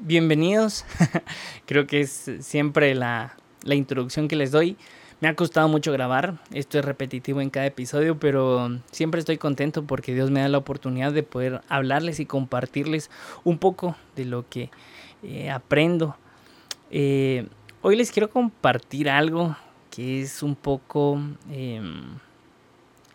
bienvenidos. 0.00 0.84
Creo 1.66 1.86
que 1.86 2.00
es 2.00 2.30
siempre 2.40 2.94
la, 2.94 3.36
la, 3.62 3.74
introducción 3.74 4.28
que 4.28 4.36
les 4.36 4.50
doy. 4.50 4.76
Me 5.20 5.28
ha 5.28 5.36
costado 5.36 5.68
mucho 5.68 5.92
grabar, 5.92 6.38
esto 6.52 6.78
es 6.78 6.84
repetitivo 6.84 7.42
en 7.42 7.50
cada 7.50 7.66
episodio, 7.66 8.18
pero 8.18 8.80
siempre 8.90 9.20
estoy 9.20 9.36
contento 9.36 9.84
porque 9.84 10.14
Dios 10.14 10.30
me 10.30 10.40
da 10.40 10.48
la 10.48 10.56
oportunidad 10.56 11.12
de 11.12 11.22
poder 11.22 11.60
hablarles 11.68 12.20
y 12.20 12.26
compartirles 12.26 13.10
un 13.44 13.58
poco 13.58 13.96
de 14.16 14.24
lo 14.24 14.48
que 14.48 14.70
eh, 15.22 15.50
aprendo. 15.50 16.16
Eh, 16.90 17.46
hoy 17.82 17.96
les 17.96 18.10
quiero 18.10 18.30
compartir 18.30 19.10
algo 19.10 19.56
que 19.90 20.22
es 20.22 20.42
un 20.42 20.56
poco 20.56 21.20
eh, 21.50 21.82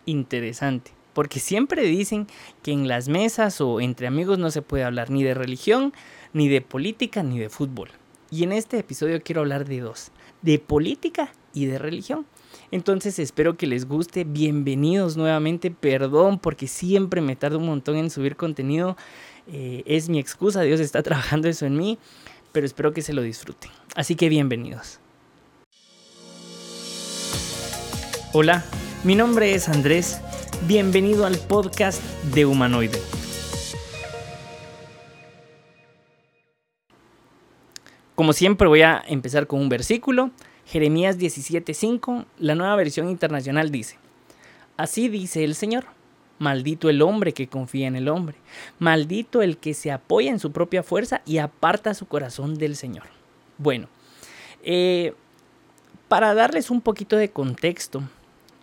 interesante. 0.04 0.92
Porque 1.12 1.40
siempre 1.40 1.82
dicen 1.82 2.28
que 2.62 2.72
en 2.72 2.86
las 2.86 3.08
mesas 3.08 3.60
o 3.60 3.80
entre 3.80 4.06
amigos 4.06 4.38
no 4.38 4.50
se 4.50 4.62
puede 4.62 4.84
hablar 4.84 5.10
ni 5.10 5.24
de 5.24 5.34
religión, 5.34 5.92
ni 6.36 6.50
de 6.50 6.60
política, 6.60 7.22
ni 7.22 7.38
de 7.38 7.48
fútbol. 7.48 7.88
Y 8.30 8.44
en 8.44 8.52
este 8.52 8.78
episodio 8.78 9.22
quiero 9.22 9.40
hablar 9.40 9.64
de 9.64 9.80
dos, 9.80 10.10
de 10.42 10.58
política 10.58 11.32
y 11.54 11.64
de 11.64 11.78
religión. 11.78 12.26
Entonces 12.70 13.18
espero 13.18 13.56
que 13.56 13.66
les 13.66 13.88
guste. 13.88 14.24
Bienvenidos 14.24 15.16
nuevamente. 15.16 15.70
Perdón 15.70 16.38
porque 16.38 16.66
siempre 16.66 17.22
me 17.22 17.36
tardo 17.36 17.58
un 17.58 17.64
montón 17.64 17.96
en 17.96 18.10
subir 18.10 18.36
contenido. 18.36 18.98
Eh, 19.50 19.82
es 19.86 20.10
mi 20.10 20.18
excusa. 20.18 20.60
Dios 20.60 20.78
está 20.80 21.02
trabajando 21.02 21.48
eso 21.48 21.64
en 21.64 21.74
mí. 21.78 21.98
Pero 22.52 22.66
espero 22.66 22.92
que 22.92 23.00
se 23.00 23.14
lo 23.14 23.22
disfruten. 23.22 23.70
Así 23.94 24.14
que 24.14 24.28
bienvenidos. 24.28 25.00
Hola, 28.34 28.62
mi 29.04 29.14
nombre 29.14 29.54
es 29.54 29.70
Andrés 29.70 30.20
Bienvenido 30.66 31.26
al 31.26 31.38
podcast 31.38 32.02
de 32.34 32.44
Humanoide. 32.44 33.00
Como 38.16 38.32
siempre 38.32 38.66
voy 38.66 38.80
a 38.80 39.04
empezar 39.06 39.46
con 39.46 39.60
un 39.60 39.68
versículo. 39.68 40.30
Jeremías 40.64 41.18
17:5, 41.18 42.24
la 42.38 42.54
nueva 42.54 42.74
versión 42.74 43.10
internacional 43.10 43.70
dice, 43.70 43.98
Así 44.78 45.08
dice 45.08 45.44
el 45.44 45.54
Señor, 45.54 45.84
maldito 46.38 46.88
el 46.88 47.02
hombre 47.02 47.32
que 47.32 47.46
confía 47.46 47.86
en 47.86 47.94
el 47.94 48.08
hombre, 48.08 48.36
maldito 48.78 49.42
el 49.42 49.58
que 49.58 49.74
se 49.74 49.92
apoya 49.92 50.30
en 50.30 50.40
su 50.40 50.50
propia 50.50 50.82
fuerza 50.82 51.20
y 51.26 51.38
aparta 51.38 51.94
su 51.94 52.06
corazón 52.06 52.56
del 52.56 52.74
Señor. 52.74 53.04
Bueno, 53.58 53.86
eh, 54.64 55.14
para 56.08 56.34
darles 56.34 56.70
un 56.70 56.80
poquito 56.80 57.16
de 57.16 57.30
contexto, 57.30 58.02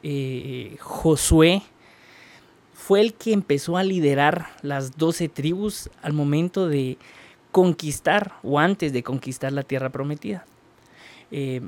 eh, 0.02 0.78
Josué 0.80 1.62
fue 2.74 3.02
el 3.02 3.14
que 3.14 3.34
empezó 3.34 3.78
a 3.78 3.84
liderar 3.84 4.48
las 4.64 4.98
doce 4.98 5.30
tribus 5.30 5.90
al 6.02 6.14
momento 6.14 6.68
de 6.68 6.98
conquistar 7.54 8.34
o 8.42 8.60
antes 8.60 8.92
de 8.94 9.04
conquistar 9.04 9.54
la 9.54 9.62
tierra 9.62 9.92
prometida. 9.92 10.44
Eh, 11.32 11.62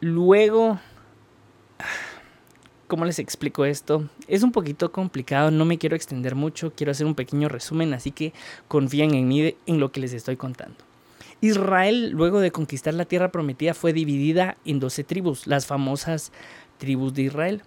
luego, 0.00 0.80
¿cómo 2.88 3.04
les 3.04 3.20
explico 3.20 3.64
esto? 3.64 4.10
Es 4.26 4.42
un 4.42 4.50
poquito 4.50 4.90
complicado, 4.90 5.52
no 5.52 5.64
me 5.64 5.78
quiero 5.78 5.94
extender 5.94 6.34
mucho, 6.34 6.72
quiero 6.74 6.90
hacer 6.90 7.06
un 7.06 7.14
pequeño 7.14 7.48
resumen, 7.48 7.94
así 7.94 8.10
que 8.10 8.32
confíen 8.66 9.14
en 9.14 9.28
mí 9.28 9.54
en 9.66 9.78
lo 9.78 9.92
que 9.92 10.00
les 10.00 10.12
estoy 10.12 10.36
contando. 10.36 10.78
Israel, 11.40 12.10
luego 12.10 12.40
de 12.40 12.50
conquistar 12.50 12.92
la 12.94 13.04
tierra 13.04 13.30
prometida, 13.30 13.72
fue 13.72 13.92
dividida 13.92 14.56
en 14.64 14.80
doce 14.80 15.04
tribus, 15.04 15.46
las 15.46 15.66
famosas 15.66 16.32
tribus 16.78 17.14
de 17.14 17.22
Israel 17.22 17.62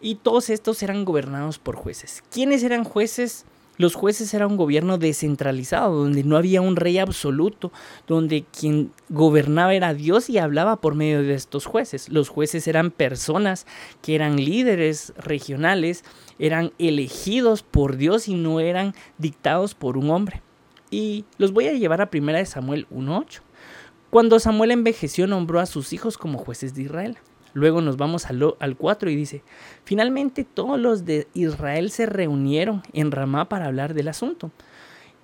y 0.00 0.14
todos 0.14 0.50
estos 0.50 0.84
eran 0.84 1.04
gobernados 1.04 1.58
por 1.58 1.74
jueces. 1.74 2.22
¿Quiénes 2.30 2.62
eran 2.62 2.84
jueces? 2.84 3.44
Los 3.78 3.94
jueces 3.94 4.32
eran 4.32 4.52
un 4.52 4.56
gobierno 4.56 4.98
descentralizado, 4.98 5.94
donde 5.94 6.24
no 6.24 6.36
había 6.36 6.60
un 6.60 6.76
rey 6.76 6.98
absoluto, 6.98 7.72
donde 8.06 8.44
quien 8.44 8.92
gobernaba 9.08 9.74
era 9.74 9.94
Dios 9.94 10.30
y 10.30 10.38
hablaba 10.38 10.80
por 10.80 10.94
medio 10.94 11.22
de 11.22 11.34
estos 11.34 11.66
jueces. 11.66 12.08
Los 12.08 12.28
jueces 12.28 12.66
eran 12.68 12.90
personas 12.90 13.66
que 14.02 14.14
eran 14.14 14.36
líderes 14.36 15.12
regionales, 15.18 16.04
eran 16.38 16.72
elegidos 16.78 17.62
por 17.62 17.96
Dios 17.96 18.28
y 18.28 18.34
no 18.34 18.60
eran 18.60 18.94
dictados 19.18 19.74
por 19.74 19.98
un 19.98 20.10
hombre. 20.10 20.42
Y 20.90 21.24
los 21.36 21.52
voy 21.52 21.66
a 21.68 21.72
llevar 21.72 22.00
a 22.00 22.10
1 22.12 22.46
Samuel 22.46 22.86
1.8. 22.90 23.40
Cuando 24.10 24.38
Samuel 24.38 24.70
envejeció 24.70 25.26
nombró 25.26 25.60
a 25.60 25.66
sus 25.66 25.92
hijos 25.92 26.16
como 26.16 26.38
jueces 26.38 26.74
de 26.74 26.82
Israel. 26.82 27.18
Luego 27.56 27.80
nos 27.80 27.96
vamos 27.96 28.26
al, 28.26 28.54
al 28.58 28.76
4 28.76 29.08
y 29.08 29.16
dice, 29.16 29.42
finalmente 29.82 30.44
todos 30.44 30.78
los 30.78 31.06
de 31.06 31.26
Israel 31.32 31.90
se 31.90 32.04
reunieron 32.04 32.82
en 32.92 33.10
Ramá 33.10 33.48
para 33.48 33.64
hablar 33.64 33.94
del 33.94 34.08
asunto. 34.08 34.50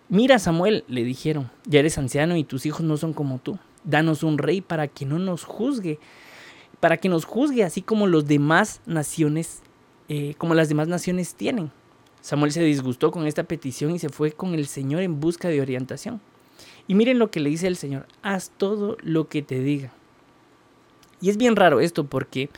Mira 0.08 0.38
Samuel, 0.38 0.82
le 0.88 1.04
dijeron, 1.04 1.50
ya 1.66 1.80
eres 1.80 1.98
anciano 1.98 2.34
y 2.38 2.44
tus 2.44 2.64
hijos 2.64 2.80
no 2.80 2.96
son 2.96 3.12
como 3.12 3.38
tú. 3.38 3.58
Danos 3.84 4.22
un 4.22 4.38
rey 4.38 4.62
para 4.62 4.88
que 4.88 5.04
no 5.04 5.18
nos 5.18 5.44
juzgue, 5.44 5.98
para 6.80 6.96
que 6.96 7.10
nos 7.10 7.26
juzgue 7.26 7.64
así 7.64 7.82
como 7.82 8.06
los 8.06 8.26
demás 8.26 8.80
naciones, 8.86 9.60
eh, 10.08 10.32
como 10.38 10.54
las 10.54 10.70
demás 10.70 10.88
naciones 10.88 11.34
tienen. 11.34 11.70
Samuel 12.22 12.52
se 12.52 12.64
disgustó 12.64 13.10
con 13.10 13.26
esta 13.26 13.44
petición 13.44 13.94
y 13.94 13.98
se 13.98 14.08
fue 14.08 14.32
con 14.32 14.54
el 14.54 14.66
Señor 14.68 15.02
en 15.02 15.20
busca 15.20 15.48
de 15.48 15.60
orientación. 15.60 16.22
Y 16.88 16.94
miren 16.94 17.18
lo 17.18 17.30
que 17.30 17.40
le 17.40 17.50
dice 17.50 17.66
el 17.66 17.76
Señor, 17.76 18.06
haz 18.22 18.52
todo 18.56 18.96
lo 19.02 19.28
que 19.28 19.42
te 19.42 19.60
diga. 19.60 19.92
Y 21.22 21.30
es 21.30 21.38
bien 21.38 21.56
raro 21.56 21.80
esto 21.80 22.04
porque 22.04 22.50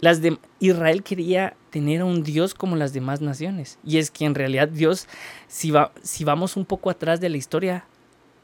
las 0.00 0.22
de 0.22 0.38
Israel 0.60 1.02
quería 1.02 1.56
tener 1.70 2.00
a 2.00 2.04
un 2.06 2.22
Dios 2.22 2.54
como 2.54 2.76
las 2.76 2.94
demás 2.94 3.20
naciones. 3.20 3.78
Y 3.84 3.98
es 3.98 4.10
que 4.10 4.24
en 4.24 4.34
realidad 4.34 4.68
Dios, 4.68 5.08
si, 5.48 5.70
va, 5.70 5.92
si 6.02 6.24
vamos 6.24 6.56
un 6.56 6.64
poco 6.64 6.88
atrás 6.88 7.20
de 7.20 7.28
la 7.28 7.36
historia, 7.36 7.84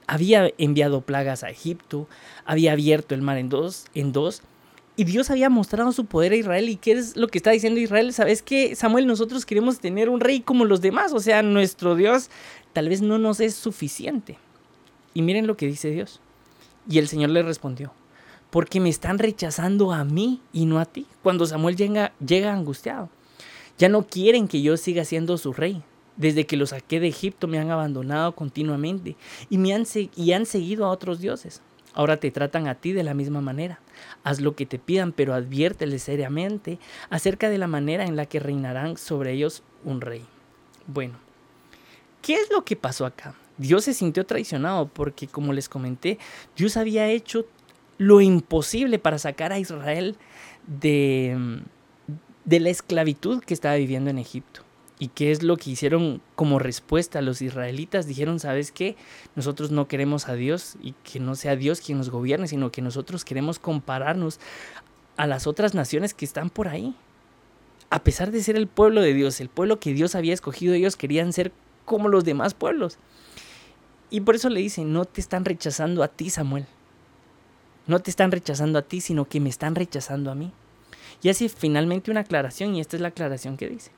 había 0.07 0.51
enviado 0.59 1.01
plagas 1.01 1.45
a 1.45 1.51
Egipto, 1.51 2.09
había 2.45 2.73
abierto 2.73 3.15
el 3.15 3.23
mar 3.23 3.39
en 3.39 3.49
dos, 3.49 3.87
en 3.95 4.13
dos, 4.13 4.43
y 4.95 5.05
Dios 5.05 5.31
había 5.31 5.49
mostrado 5.49 5.93
su 5.93 6.05
poder 6.05 6.33
a 6.33 6.37
Israel. 6.37 6.69
¿Y 6.69 6.77
qué 6.77 6.93
es 6.93 7.17
lo 7.17 7.29
que 7.29 7.39
está 7.39 7.51
diciendo 7.51 7.81
Israel? 7.81 8.13
¿Sabes 8.13 8.43
qué, 8.43 8.77
Samuel? 8.77 9.07
Nosotros 9.07 9.47
queremos 9.47 9.79
tener 9.79 10.11
un 10.11 10.21
rey 10.21 10.41
como 10.41 10.65
los 10.65 10.83
demás. 10.83 11.13
O 11.15 11.21
sea, 11.21 11.43
nuestro 11.43 11.97
Dios 11.97 12.29
tal 12.73 12.89
vez 12.89 13.01
no 13.01 13.19
nos 13.19 13.41
es 13.41 13.55
suficiente. 13.55 14.37
Y 15.15 15.23
miren 15.23 15.47
lo 15.47 15.57
que 15.57 15.67
dice 15.67 15.91
Dios. 15.91 16.21
Y 16.89 16.99
el 16.99 17.09
Señor 17.09 17.31
le 17.31 17.43
respondió, 17.43 17.95
porque 18.53 18.81
me 18.81 18.91
están 18.91 19.19
rechazando 19.19 19.93
a 19.93 20.05
mí 20.05 20.43
y 20.53 20.67
no 20.67 20.79
a 20.79 20.85
ti. 20.85 21.07
Cuando 21.23 21.47
Samuel 21.47 21.75
llega, 21.75 22.13
llega 22.25 22.53
angustiado. 22.53 23.09
Ya 23.79 23.89
no 23.89 24.07
quieren 24.07 24.47
que 24.47 24.61
yo 24.61 24.77
siga 24.77 25.07
siendo 25.07 25.39
su 25.39 25.55
rey. 25.55 25.83
Desde 26.19 26.45
que 26.45 26.59
lo 26.59 26.67
saqué 26.67 27.01
de 27.01 27.09
Egipto 27.09 27.49
me 27.49 27.59
han 27.59 27.71
abandonado 27.71 28.33
continuamente 28.33 29.17
y, 29.49 29.57
me 29.57 29.73
han, 29.73 29.85
y 30.15 30.33
han 30.33 30.45
seguido 30.45 30.85
a 30.85 30.91
otros 30.91 31.19
dioses. 31.19 31.63
Ahora 31.95 32.19
te 32.19 32.31
tratan 32.31 32.69
a 32.69 32.75
ti 32.75 32.93
de 32.93 33.03
la 33.03 33.15
misma 33.15 33.41
manera. 33.41 33.81
Haz 34.23 34.43
lo 34.43 34.55
que 34.55 34.67
te 34.67 34.79
pidan, 34.79 35.13
pero 35.13 35.33
adviérteles 35.33 36.03
seriamente 36.03 36.79
acerca 37.09 37.49
de 37.49 37.57
la 37.57 37.69
manera 37.69 38.05
en 38.05 38.17
la 38.17 38.27
que 38.27 38.39
reinarán 38.39 38.99
sobre 38.99 39.33
ellos 39.33 39.63
un 39.83 40.03
rey. 40.03 40.27
Bueno, 40.87 41.15
¿qué 42.21 42.35
es 42.35 42.51
lo 42.51 42.67
que 42.67 42.77
pasó 42.77 43.07
acá? 43.07 43.35
Dios 43.57 43.85
se 43.85 43.95
sintió 43.95 44.27
traicionado 44.27 44.89
porque, 44.89 45.27
como 45.27 45.55
les 45.55 45.69
comenté, 45.69 46.19
Dios 46.57 46.77
había 46.77 47.09
hecho 47.09 47.47
lo 48.03 48.21
imposible 48.21 48.99
para 48.99 49.19
sacar 49.19 49.53
a 49.53 49.59
Israel 49.59 50.17
de, 50.67 51.63
de 52.45 52.61
la 52.61 52.71
esclavitud 52.71 53.43
que 53.43 53.55
estaba 53.55 53.77
viviendo 53.77 54.11
en 54.11 54.19
Egipto. 54.19 54.63
¿Y 54.99 55.09
qué 55.09 55.33
es 55.33 55.43
lo 55.43 55.57
que 55.57 55.71
hicieron 55.71 56.21
como 56.37 56.59
respuesta 56.59 57.23
los 57.23 57.43
israelitas? 57.43 58.07
Dijeron, 58.07 58.39
¿sabes 58.39 58.71
qué? 58.71 58.97
Nosotros 59.35 59.71
no 59.71 59.89
queremos 59.89 60.29
a 60.29 60.35
Dios 60.35 60.77
y 60.81 60.95
que 61.05 61.19
no 61.19 61.35
sea 61.35 61.57
Dios 61.57 61.81
quien 61.81 61.99
nos 61.99 62.11
gobierne, 62.11 62.47
sino 62.47 62.71
que 62.71 62.83
nosotros 62.83 63.25
queremos 63.25 63.59
compararnos 63.59 64.39
a 65.17 65.27
las 65.27 65.47
otras 65.47 65.75
naciones 65.75 66.15
que 66.15 66.25
están 66.25 66.51
por 66.51 66.69
ahí. 66.69 66.95
A 67.91 68.05
pesar 68.05 68.31
de 68.31 68.43
ser 68.43 68.57
el 68.57 68.69
pueblo 68.69 69.01
de 69.01 69.13
Dios, 69.13 69.41
el 69.41 69.49
pueblo 69.49 69.81
que 69.81 69.93
Dios 69.93 70.15
había 70.15 70.35
escogido, 70.35 70.75
ellos 70.75 70.97
querían 70.97 71.33
ser 71.33 71.53
como 71.85 72.09
los 72.09 72.25
demás 72.25 72.55
pueblos. 72.55 72.99
Y 74.11 74.21
por 74.21 74.37
eso 74.37 74.51
le 74.51 74.61
dicen, 74.61 74.93
no 74.93 75.05
te 75.05 75.21
están 75.21 75.45
rechazando 75.45 76.03
a 76.03 76.09
ti, 76.09 76.31
Samuel. 76.31 76.67
No 77.93 78.01
te 78.01 78.09
están 78.09 78.33
rechazando 78.33 78.79
a 78.79 78.83
ti, 78.83 79.03
sino 79.03 79.27
que 79.27 79.39
me 79.39 79.51
están 79.51 79.75
rechazando 79.75 80.31
a 80.31 80.35
mí. 80.35 80.51
Y 81.23 81.29
así 81.29 81.51
finalmente 81.51 82.11
una 82.11 82.21
aclaración, 82.21 82.75
y 82.75 82.81
esta 82.81 82.97
es 82.97 83.03
la 83.03 83.09
aclaración 83.09 83.59
que 83.59 83.69
dice. 83.69 83.91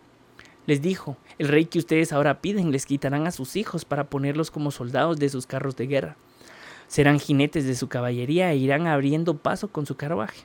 Les 0.66 0.82
dijo, 0.82 1.16
el 1.38 1.46
rey 1.46 1.66
que 1.66 1.78
ustedes 1.78 2.12
ahora 2.12 2.40
piden 2.40 2.72
les 2.72 2.86
quitarán 2.86 3.28
a 3.28 3.30
sus 3.30 3.54
hijos 3.54 3.84
para 3.84 4.10
ponerlos 4.10 4.50
como 4.50 4.72
soldados 4.72 5.20
de 5.20 5.28
sus 5.28 5.46
carros 5.46 5.76
de 5.76 5.86
guerra. 5.86 6.16
Serán 6.88 7.20
jinetes 7.20 7.66
de 7.66 7.76
su 7.76 7.86
caballería 7.86 8.50
e 8.50 8.56
irán 8.56 8.88
abriendo 8.88 9.36
paso 9.36 9.68
con 9.68 9.86
su 9.86 9.94
carruaje. 9.94 10.40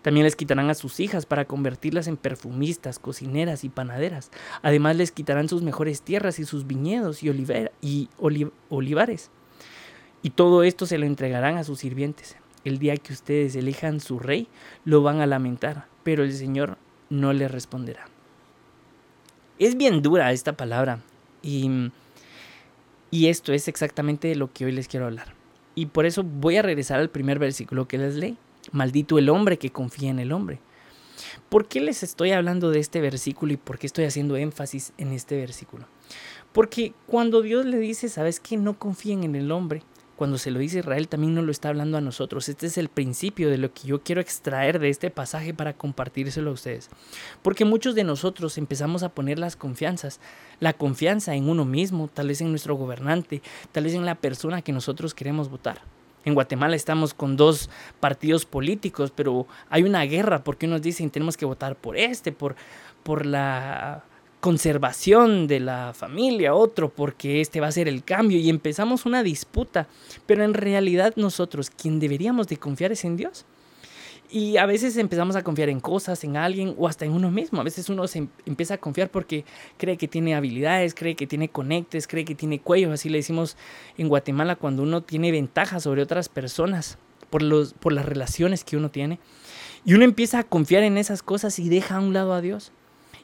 También 0.00 0.24
les 0.24 0.34
quitarán 0.34 0.70
a 0.70 0.74
sus 0.74 0.98
hijas 0.98 1.26
para 1.26 1.44
convertirlas 1.44 2.06
en 2.06 2.16
perfumistas, 2.16 2.98
cocineras 2.98 3.64
y 3.64 3.68
panaderas. 3.68 4.30
Además 4.62 4.96
les 4.96 5.12
quitarán 5.12 5.50
sus 5.50 5.60
mejores 5.60 6.00
tierras 6.00 6.38
y 6.38 6.46
sus 6.46 6.66
viñedos 6.66 7.22
y, 7.22 7.28
y 7.82 8.08
olivares. 8.70 9.30
Y 10.22 10.30
todo 10.30 10.62
esto 10.62 10.86
se 10.86 10.96
lo 10.96 11.04
entregarán 11.04 11.58
a 11.58 11.64
sus 11.64 11.80
sirvientes 11.80 12.34
el 12.64 12.78
día 12.78 12.96
que 12.96 13.12
ustedes 13.12 13.56
elijan 13.56 14.00
su 14.00 14.18
rey, 14.18 14.48
lo 14.84 15.02
van 15.02 15.20
a 15.20 15.26
lamentar, 15.26 15.86
pero 16.02 16.24
el 16.24 16.32
Señor 16.32 16.76
no 17.10 17.32
le 17.32 17.48
responderá. 17.48 18.06
Es 19.58 19.76
bien 19.76 20.02
dura 20.02 20.32
esta 20.32 20.56
palabra 20.56 21.00
y 21.42 21.90
Y 23.10 23.28
esto 23.28 23.52
es 23.52 23.68
exactamente 23.68 24.28
de 24.28 24.36
lo 24.36 24.52
que 24.52 24.66
hoy 24.66 24.72
les 24.72 24.86
quiero 24.86 25.06
hablar. 25.06 25.34
Y 25.74 25.86
por 25.86 26.04
eso 26.06 26.22
voy 26.22 26.56
a 26.56 26.62
regresar 26.62 26.98
al 26.98 27.08
primer 27.08 27.38
versículo 27.38 27.88
que 27.88 27.98
les 27.98 28.16
leí. 28.16 28.36
Maldito 28.72 29.18
el 29.18 29.30
hombre 29.30 29.58
que 29.58 29.70
confía 29.70 30.10
en 30.10 30.18
el 30.18 30.32
hombre. 30.32 30.60
¿Por 31.48 31.66
qué 31.66 31.80
les 31.80 32.02
estoy 32.02 32.32
hablando 32.32 32.70
de 32.70 32.80
este 32.80 33.00
versículo 33.00 33.52
y 33.52 33.56
por 33.56 33.78
qué 33.78 33.86
estoy 33.86 34.04
haciendo 34.04 34.36
énfasis 34.36 34.92
en 34.98 35.12
este 35.12 35.36
versículo? 35.36 35.86
Porque 36.52 36.92
cuando 37.06 37.42
Dios 37.42 37.64
le 37.64 37.78
dice, 37.78 38.08
¿sabes 38.08 38.40
qué? 38.40 38.56
No 38.56 38.78
confíen 38.78 39.24
en 39.24 39.34
el 39.34 39.50
hombre. 39.50 39.82
Cuando 40.18 40.36
se 40.36 40.50
lo 40.50 40.58
dice 40.58 40.80
Israel, 40.80 41.06
también 41.06 41.32
no 41.32 41.42
lo 41.42 41.52
está 41.52 41.68
hablando 41.68 41.96
a 41.96 42.00
nosotros. 42.00 42.48
Este 42.48 42.66
es 42.66 42.76
el 42.76 42.88
principio 42.88 43.50
de 43.50 43.56
lo 43.56 43.72
que 43.72 43.86
yo 43.86 44.02
quiero 44.02 44.20
extraer 44.20 44.80
de 44.80 44.88
este 44.88 45.12
pasaje 45.12 45.54
para 45.54 45.74
compartírselo 45.74 46.50
a 46.50 46.54
ustedes. 46.54 46.90
Porque 47.40 47.64
muchos 47.64 47.94
de 47.94 48.02
nosotros 48.02 48.58
empezamos 48.58 49.04
a 49.04 49.10
poner 49.10 49.38
las 49.38 49.54
confianzas, 49.54 50.18
la 50.58 50.72
confianza 50.72 51.36
en 51.36 51.48
uno 51.48 51.64
mismo, 51.64 52.10
tal 52.12 52.26
vez 52.26 52.40
en 52.40 52.50
nuestro 52.50 52.74
gobernante, 52.74 53.42
tal 53.70 53.84
vez 53.84 53.94
en 53.94 54.04
la 54.04 54.16
persona 54.16 54.60
que 54.60 54.72
nosotros 54.72 55.14
queremos 55.14 55.48
votar. 55.48 55.82
En 56.24 56.34
Guatemala 56.34 56.74
estamos 56.74 57.14
con 57.14 57.36
dos 57.36 57.70
partidos 58.00 58.44
políticos, 58.44 59.12
pero 59.14 59.46
hay 59.70 59.84
una 59.84 60.02
guerra 60.02 60.42
porque 60.42 60.66
unos 60.66 60.82
dicen 60.82 61.10
tenemos 61.10 61.36
que 61.36 61.46
votar 61.46 61.76
por 61.76 61.96
este, 61.96 62.32
por, 62.32 62.56
por 63.04 63.24
la 63.24 64.02
conservación 64.40 65.46
de 65.46 65.60
la 65.60 65.92
familia, 65.94 66.54
otro 66.54 66.90
porque 66.90 67.40
este 67.40 67.60
va 67.60 67.66
a 67.66 67.72
ser 67.72 67.88
el 67.88 68.04
cambio 68.04 68.38
y 68.38 68.48
empezamos 68.48 69.06
una 69.06 69.22
disputa, 69.22 69.88
pero 70.26 70.44
en 70.44 70.54
realidad 70.54 71.14
nosotros 71.16 71.70
quien 71.70 71.98
deberíamos 71.98 72.46
de 72.46 72.56
confiar 72.56 72.92
es 72.92 73.04
en 73.04 73.16
Dios. 73.16 73.46
Y 74.30 74.58
a 74.58 74.66
veces 74.66 74.96
empezamos 74.98 75.36
a 75.36 75.42
confiar 75.42 75.70
en 75.70 75.80
cosas, 75.80 76.22
en 76.22 76.36
alguien 76.36 76.74
o 76.76 76.86
hasta 76.86 77.06
en 77.06 77.12
uno 77.12 77.30
mismo. 77.30 77.60
A 77.60 77.64
veces 77.64 77.88
uno 77.88 78.06
se 78.06 78.18
em, 78.18 78.28
empieza 78.44 78.74
a 78.74 78.78
confiar 78.78 79.10
porque 79.10 79.46
cree 79.78 79.96
que 79.96 80.06
tiene 80.06 80.34
habilidades, 80.34 80.94
cree 80.94 81.16
que 81.16 81.26
tiene 81.26 81.48
conectes, 81.48 82.06
cree 82.06 82.26
que 82.26 82.34
tiene 82.34 82.60
cuello. 82.60 82.92
Así 82.92 83.08
le 83.08 83.18
decimos 83.18 83.56
en 83.96 84.08
Guatemala 84.08 84.56
cuando 84.56 84.82
uno 84.82 85.02
tiene 85.02 85.32
ventajas 85.32 85.84
sobre 85.84 86.02
otras 86.02 86.28
personas 86.28 86.98
por, 87.30 87.42
los, 87.42 87.72
por 87.72 87.94
las 87.94 88.04
relaciones 88.04 88.64
que 88.64 88.76
uno 88.76 88.90
tiene. 88.90 89.18
Y 89.86 89.94
uno 89.94 90.04
empieza 90.04 90.40
a 90.40 90.44
confiar 90.44 90.82
en 90.82 90.98
esas 90.98 91.22
cosas 91.22 91.58
y 91.58 91.70
deja 91.70 91.96
a 91.96 92.00
un 92.00 92.12
lado 92.12 92.34
a 92.34 92.42
Dios. 92.42 92.72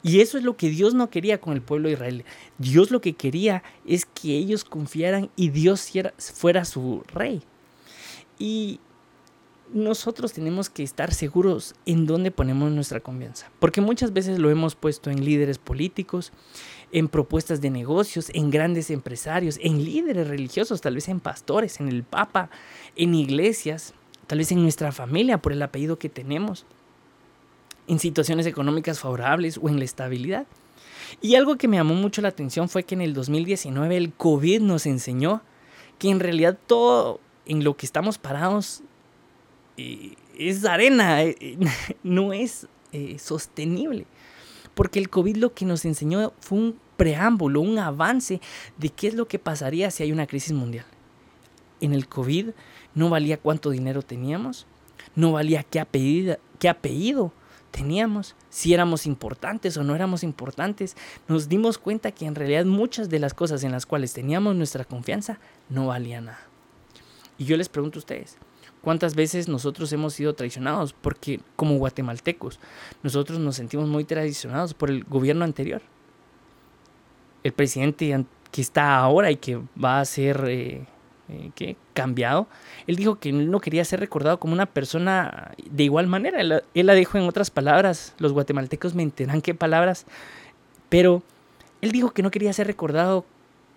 Y 0.04 0.20
eso 0.20 0.36
es 0.36 0.44
lo 0.44 0.56
que 0.56 0.68
Dios 0.68 0.92
no 0.92 1.08
quería 1.08 1.40
con 1.40 1.54
el 1.54 1.62
pueblo 1.62 1.88
de 1.88 1.94
Israel. 1.94 2.24
Dios 2.58 2.90
lo 2.90 3.00
que 3.00 3.14
quería 3.14 3.62
es 3.86 4.04
que 4.04 4.36
ellos 4.36 4.62
confiaran 4.62 5.30
y 5.34 5.48
Dios 5.48 5.90
fuera 6.18 6.66
su 6.66 7.02
rey. 7.08 7.42
Y 8.38 8.80
nosotros 9.72 10.34
tenemos 10.34 10.68
que 10.68 10.82
estar 10.82 11.14
seguros 11.14 11.74
en 11.86 12.04
dónde 12.04 12.30
ponemos 12.30 12.70
nuestra 12.70 13.00
confianza. 13.00 13.50
Porque 13.58 13.80
muchas 13.80 14.12
veces 14.12 14.38
lo 14.38 14.50
hemos 14.50 14.74
puesto 14.74 15.10
en 15.10 15.24
líderes 15.24 15.56
políticos, 15.56 16.32
en 16.92 17.08
propuestas 17.08 17.62
de 17.62 17.70
negocios, 17.70 18.30
en 18.34 18.50
grandes 18.50 18.90
empresarios, 18.90 19.58
en 19.62 19.82
líderes 19.82 20.28
religiosos, 20.28 20.82
tal 20.82 20.96
vez 20.96 21.08
en 21.08 21.18
pastores, 21.18 21.80
en 21.80 21.88
el 21.88 22.02
Papa, 22.04 22.50
en 22.94 23.14
iglesias, 23.14 23.94
tal 24.26 24.36
vez 24.36 24.52
en 24.52 24.62
nuestra 24.62 24.92
familia 24.92 25.40
por 25.40 25.52
el 25.52 25.62
apellido 25.62 25.98
que 25.98 26.10
tenemos, 26.10 26.66
en 27.86 27.98
situaciones 27.98 28.46
económicas 28.46 29.00
favorables 29.00 29.58
o 29.62 29.68
en 29.68 29.78
la 29.78 29.84
estabilidad. 29.84 30.46
Y 31.20 31.34
algo 31.34 31.56
que 31.56 31.68
me 31.68 31.76
llamó 31.76 31.94
mucho 31.94 32.22
la 32.22 32.28
atención 32.28 32.68
fue 32.68 32.84
que 32.84 32.94
en 32.94 33.00
el 33.00 33.14
2019 33.14 33.96
el 33.96 34.12
COVID 34.12 34.60
nos 34.60 34.86
enseñó 34.86 35.42
que 35.98 36.10
en 36.10 36.20
realidad 36.20 36.58
todo 36.66 37.20
en 37.46 37.62
lo 37.62 37.76
que 37.76 37.86
estamos 37.86 38.18
parados 38.18 38.82
es 39.76 40.64
arena, 40.64 41.22
eh, 41.22 41.36
eh, 41.40 41.58
no 42.02 42.32
es 42.32 42.66
eh, 42.92 43.18
sostenible. 43.18 44.06
Porque 44.74 44.98
el 44.98 45.08
COVID 45.08 45.36
lo 45.36 45.54
que 45.54 45.64
nos 45.64 45.84
enseñó 45.84 46.32
fue 46.40 46.58
un 46.58 46.78
preámbulo, 46.96 47.60
un 47.60 47.78
avance 47.78 48.40
de 48.76 48.88
qué 48.88 49.08
es 49.08 49.14
lo 49.14 49.28
que 49.28 49.38
pasaría 49.38 49.90
si 49.90 50.02
hay 50.02 50.12
una 50.12 50.26
crisis 50.26 50.52
mundial. 50.52 50.86
En 51.80 51.92
el 51.92 52.08
COVID 52.08 52.50
no 52.94 53.10
valía 53.10 53.36
cuánto 53.36 53.70
dinero 53.70 54.02
teníamos, 54.02 54.66
no 55.14 55.32
valía 55.32 55.62
qué 55.62 55.80
apellido, 55.80 56.38
qué 56.58 56.68
apellido 56.68 57.32
teníamos, 57.74 58.36
si 58.50 58.72
éramos 58.72 59.04
importantes 59.04 59.76
o 59.76 59.82
no 59.82 59.96
éramos 59.96 60.22
importantes. 60.22 60.96
Nos 61.26 61.48
dimos 61.48 61.76
cuenta 61.76 62.12
que 62.12 62.24
en 62.24 62.36
realidad 62.36 62.64
muchas 62.66 63.08
de 63.08 63.18
las 63.18 63.34
cosas 63.34 63.64
en 63.64 63.72
las 63.72 63.84
cuales 63.84 64.12
teníamos 64.12 64.54
nuestra 64.54 64.84
confianza 64.84 65.40
no 65.68 65.88
valían 65.88 66.26
nada. 66.26 66.40
Y 67.36 67.46
yo 67.46 67.56
les 67.56 67.68
pregunto 67.68 67.98
a 67.98 68.00
ustedes, 68.00 68.38
¿Cuántas 68.80 69.14
veces 69.14 69.48
nosotros 69.48 69.90
hemos 69.94 70.12
sido 70.12 70.34
traicionados? 70.34 70.92
Porque 70.92 71.40
como 71.56 71.78
guatemaltecos, 71.78 72.60
nosotros 73.02 73.38
nos 73.38 73.56
sentimos 73.56 73.88
muy 73.88 74.04
traicionados 74.04 74.74
por 74.74 74.90
el 74.90 75.04
gobierno 75.04 75.42
anterior. 75.46 75.80
El 77.42 77.52
presidente 77.52 78.26
que 78.50 78.60
está 78.60 78.98
ahora 78.98 79.30
y 79.30 79.36
que 79.36 79.58
va 79.82 80.00
a 80.00 80.04
ser 80.04 80.44
eh, 80.48 80.86
eh, 81.28 81.76
cambiado, 81.94 82.46
él 82.86 82.96
dijo 82.96 83.18
que 83.18 83.32
no 83.32 83.60
quería 83.60 83.84
ser 83.84 84.00
recordado 84.00 84.38
como 84.38 84.52
una 84.52 84.66
persona 84.66 85.52
de 85.70 85.84
igual 85.84 86.06
manera. 86.06 86.40
Él, 86.40 86.62
la 86.74 86.94
dijo 86.94 87.16
en 87.16 87.24
otras 87.24 87.50
palabras, 87.50 88.14
los 88.18 88.32
guatemaltecos 88.32 88.94
me 88.94 89.02
entenderán 89.02 89.40
qué 89.40 89.54
palabras, 89.54 90.04
pero 90.88 91.22
él 91.80 91.92
dijo 91.92 92.10
que 92.10 92.22
no 92.22 92.30
quería 92.30 92.52
ser 92.52 92.66
recordado 92.66 93.24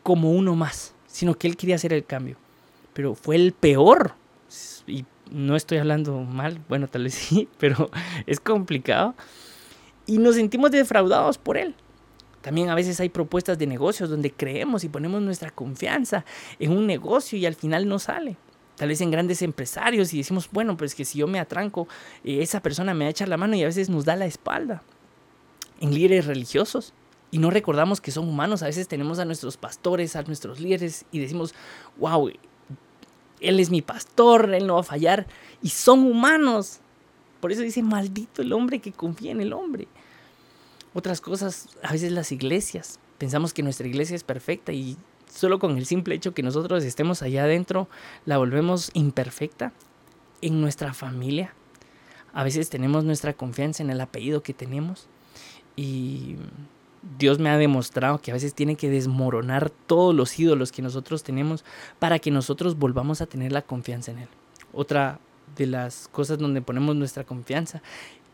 como 0.03 0.31
uno 0.31 0.55
más, 0.55 0.93
sino 1.07 1.35
que 1.35 1.47
él 1.47 1.55
quería 1.55 1.75
hacer 1.75 1.93
el 1.93 2.05
cambio. 2.05 2.35
Pero 2.93 3.15
fue 3.15 3.35
el 3.35 3.53
peor 3.53 4.13
y 4.85 5.05
no 5.31 5.55
estoy 5.55 5.77
hablando 5.77 6.19
mal, 6.21 6.59
bueno, 6.67 6.87
tal 6.87 7.03
vez 7.03 7.13
sí, 7.15 7.47
pero 7.59 7.89
es 8.25 8.39
complicado. 8.39 9.15
Y 10.05 10.17
nos 10.17 10.35
sentimos 10.35 10.71
defraudados 10.71 11.37
por 11.37 11.57
él. 11.57 11.75
También 12.47 12.69
a 12.69 12.75
veces 12.75 12.97
hay 13.01 13.09
propuestas 13.09 13.57
de 13.57 13.67
negocios 13.67 14.09
donde 14.09 14.31
creemos 14.31 14.85
y 14.85 14.87
ponemos 14.87 15.21
nuestra 15.21 15.49
confianza 15.49 16.23
en 16.59 16.71
un 16.71 16.87
negocio 16.87 17.37
y 17.37 17.45
al 17.45 17.55
final 17.55 17.89
no 17.89 17.99
sale. 17.99 18.37
Tal 18.77 18.87
vez 18.87 19.01
en 19.01 19.11
grandes 19.11 19.41
empresarios 19.41 20.13
y 20.13 20.19
decimos, 20.19 20.47
bueno, 20.49 20.77
pues 20.77 20.95
que 20.95 21.03
si 21.03 21.19
yo 21.19 21.27
me 21.27 21.41
atranco, 21.41 21.89
eh, 22.23 22.41
esa 22.41 22.61
persona 22.61 22.93
me 22.93 23.03
va 23.03 23.09
a 23.09 23.11
echar 23.11 23.27
la 23.27 23.35
mano 23.35 23.57
y 23.57 23.63
a 23.63 23.65
veces 23.65 23.89
nos 23.89 24.05
da 24.05 24.15
la 24.15 24.27
espalda. 24.27 24.81
En 25.81 25.93
líderes 25.93 26.25
religiosos, 26.25 26.93
y 27.31 27.39
no 27.39 27.49
recordamos 27.49 27.99
que 27.99 28.11
son 28.11 28.29
humanos. 28.29 28.63
A 28.63 28.67
veces 28.67 28.87
tenemos 28.87 29.19
a 29.19 29.25
nuestros 29.25 29.57
pastores, 29.57 30.15
a 30.15 30.23
nuestros 30.23 30.61
líderes 30.61 31.03
y 31.11 31.19
decimos, 31.19 31.53
wow, 31.97 32.31
él 33.41 33.59
es 33.59 33.69
mi 33.69 33.81
pastor, 33.81 34.53
Él 34.53 34.67
no 34.67 34.75
va 34.75 34.79
a 34.79 34.83
fallar. 34.83 35.27
Y 35.61 35.67
son 35.67 35.99
humanos. 35.99 36.79
Por 37.41 37.51
eso 37.51 37.61
dice, 37.61 37.83
maldito 37.83 38.41
el 38.41 38.53
hombre 38.53 38.79
que 38.79 38.93
confía 38.93 39.31
en 39.31 39.41
el 39.41 39.51
hombre. 39.51 39.89
Otras 40.97 41.21
cosas, 41.21 41.69
a 41.83 41.91
veces 41.91 42.11
las 42.11 42.31
iglesias. 42.31 42.99
Pensamos 43.19 43.53
que 43.53 43.61
nuestra 43.61 43.85
iglesia 43.85 44.15
es 44.15 44.23
perfecta 44.23 44.71
y 44.71 44.97
solo 45.31 45.59
con 45.59 45.77
el 45.77 45.85
simple 45.85 46.15
hecho 46.15 46.33
que 46.33 46.41
nosotros 46.41 46.83
estemos 46.83 47.21
allá 47.21 47.43
adentro, 47.43 47.87
la 48.25 48.39
volvemos 48.39 48.89
imperfecta. 48.95 49.73
En 50.41 50.59
nuestra 50.59 50.95
familia, 50.95 51.53
a 52.33 52.43
veces 52.43 52.71
tenemos 52.71 53.03
nuestra 53.03 53.33
confianza 53.33 53.83
en 53.83 53.91
el 53.91 54.01
apellido 54.01 54.41
que 54.41 54.55
tenemos 54.55 55.07
y 55.75 56.37
Dios 57.19 57.37
me 57.37 57.51
ha 57.51 57.59
demostrado 57.59 58.17
que 58.17 58.31
a 58.31 58.33
veces 58.33 58.55
tiene 58.55 58.75
que 58.75 58.89
desmoronar 58.89 59.69
todos 59.69 60.15
los 60.15 60.39
ídolos 60.39 60.71
que 60.71 60.81
nosotros 60.81 61.21
tenemos 61.21 61.63
para 61.99 62.17
que 62.17 62.31
nosotros 62.31 62.75
volvamos 62.75 63.21
a 63.21 63.27
tener 63.27 63.51
la 63.51 63.61
confianza 63.61 64.09
en 64.13 64.17
Él. 64.17 64.29
Otra 64.73 65.19
de 65.55 65.67
las 65.67 66.07
cosas 66.07 66.39
donde 66.39 66.63
ponemos 66.63 66.95
nuestra 66.95 67.23
confianza 67.23 67.83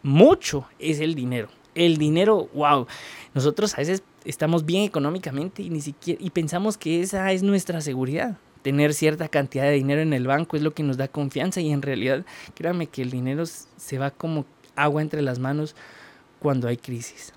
mucho 0.01 0.65
es 0.79 1.01
el 1.01 1.13
dinero. 1.13 1.49
El 1.75 1.97
dinero, 1.97 2.49
wow. 2.53 2.87
Nosotros 3.33 3.73
a 3.73 3.77
veces 3.77 4.03
estamos 4.25 4.65
bien 4.65 4.83
económicamente 4.83 5.63
y 5.63 5.69
ni 5.69 5.81
siquiera 5.81 6.21
y 6.23 6.29
pensamos 6.29 6.77
que 6.77 7.01
esa 7.01 7.31
es 7.31 7.43
nuestra 7.43 7.81
seguridad. 7.81 8.37
Tener 8.61 8.93
cierta 8.93 9.27
cantidad 9.27 9.63
de 9.63 9.71
dinero 9.71 10.01
en 10.01 10.13
el 10.13 10.27
banco 10.27 10.55
es 10.55 10.63
lo 10.63 10.73
que 10.73 10.83
nos 10.83 10.97
da 10.97 11.07
confianza 11.07 11.59
y 11.59 11.71
en 11.71 11.81
realidad, 11.81 12.25
créanme 12.55 12.87
que 12.87 13.01
el 13.01 13.11
dinero 13.11 13.45
se 13.45 13.97
va 13.97 14.11
como 14.11 14.45
agua 14.75 15.01
entre 15.01 15.21
las 15.21 15.39
manos 15.39 15.75
cuando 16.39 16.67
hay 16.67 16.77
crisis 16.77 17.33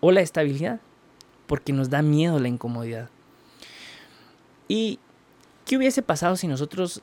o 0.00 0.10
la 0.10 0.20
estabilidad, 0.20 0.80
porque 1.46 1.72
nos 1.72 1.88
da 1.88 2.02
miedo 2.02 2.38
la 2.40 2.48
incomodidad. 2.48 3.08
¿Y 4.66 4.98
qué 5.64 5.76
hubiese 5.76 6.02
pasado 6.02 6.36
si 6.36 6.48
nosotros 6.48 7.02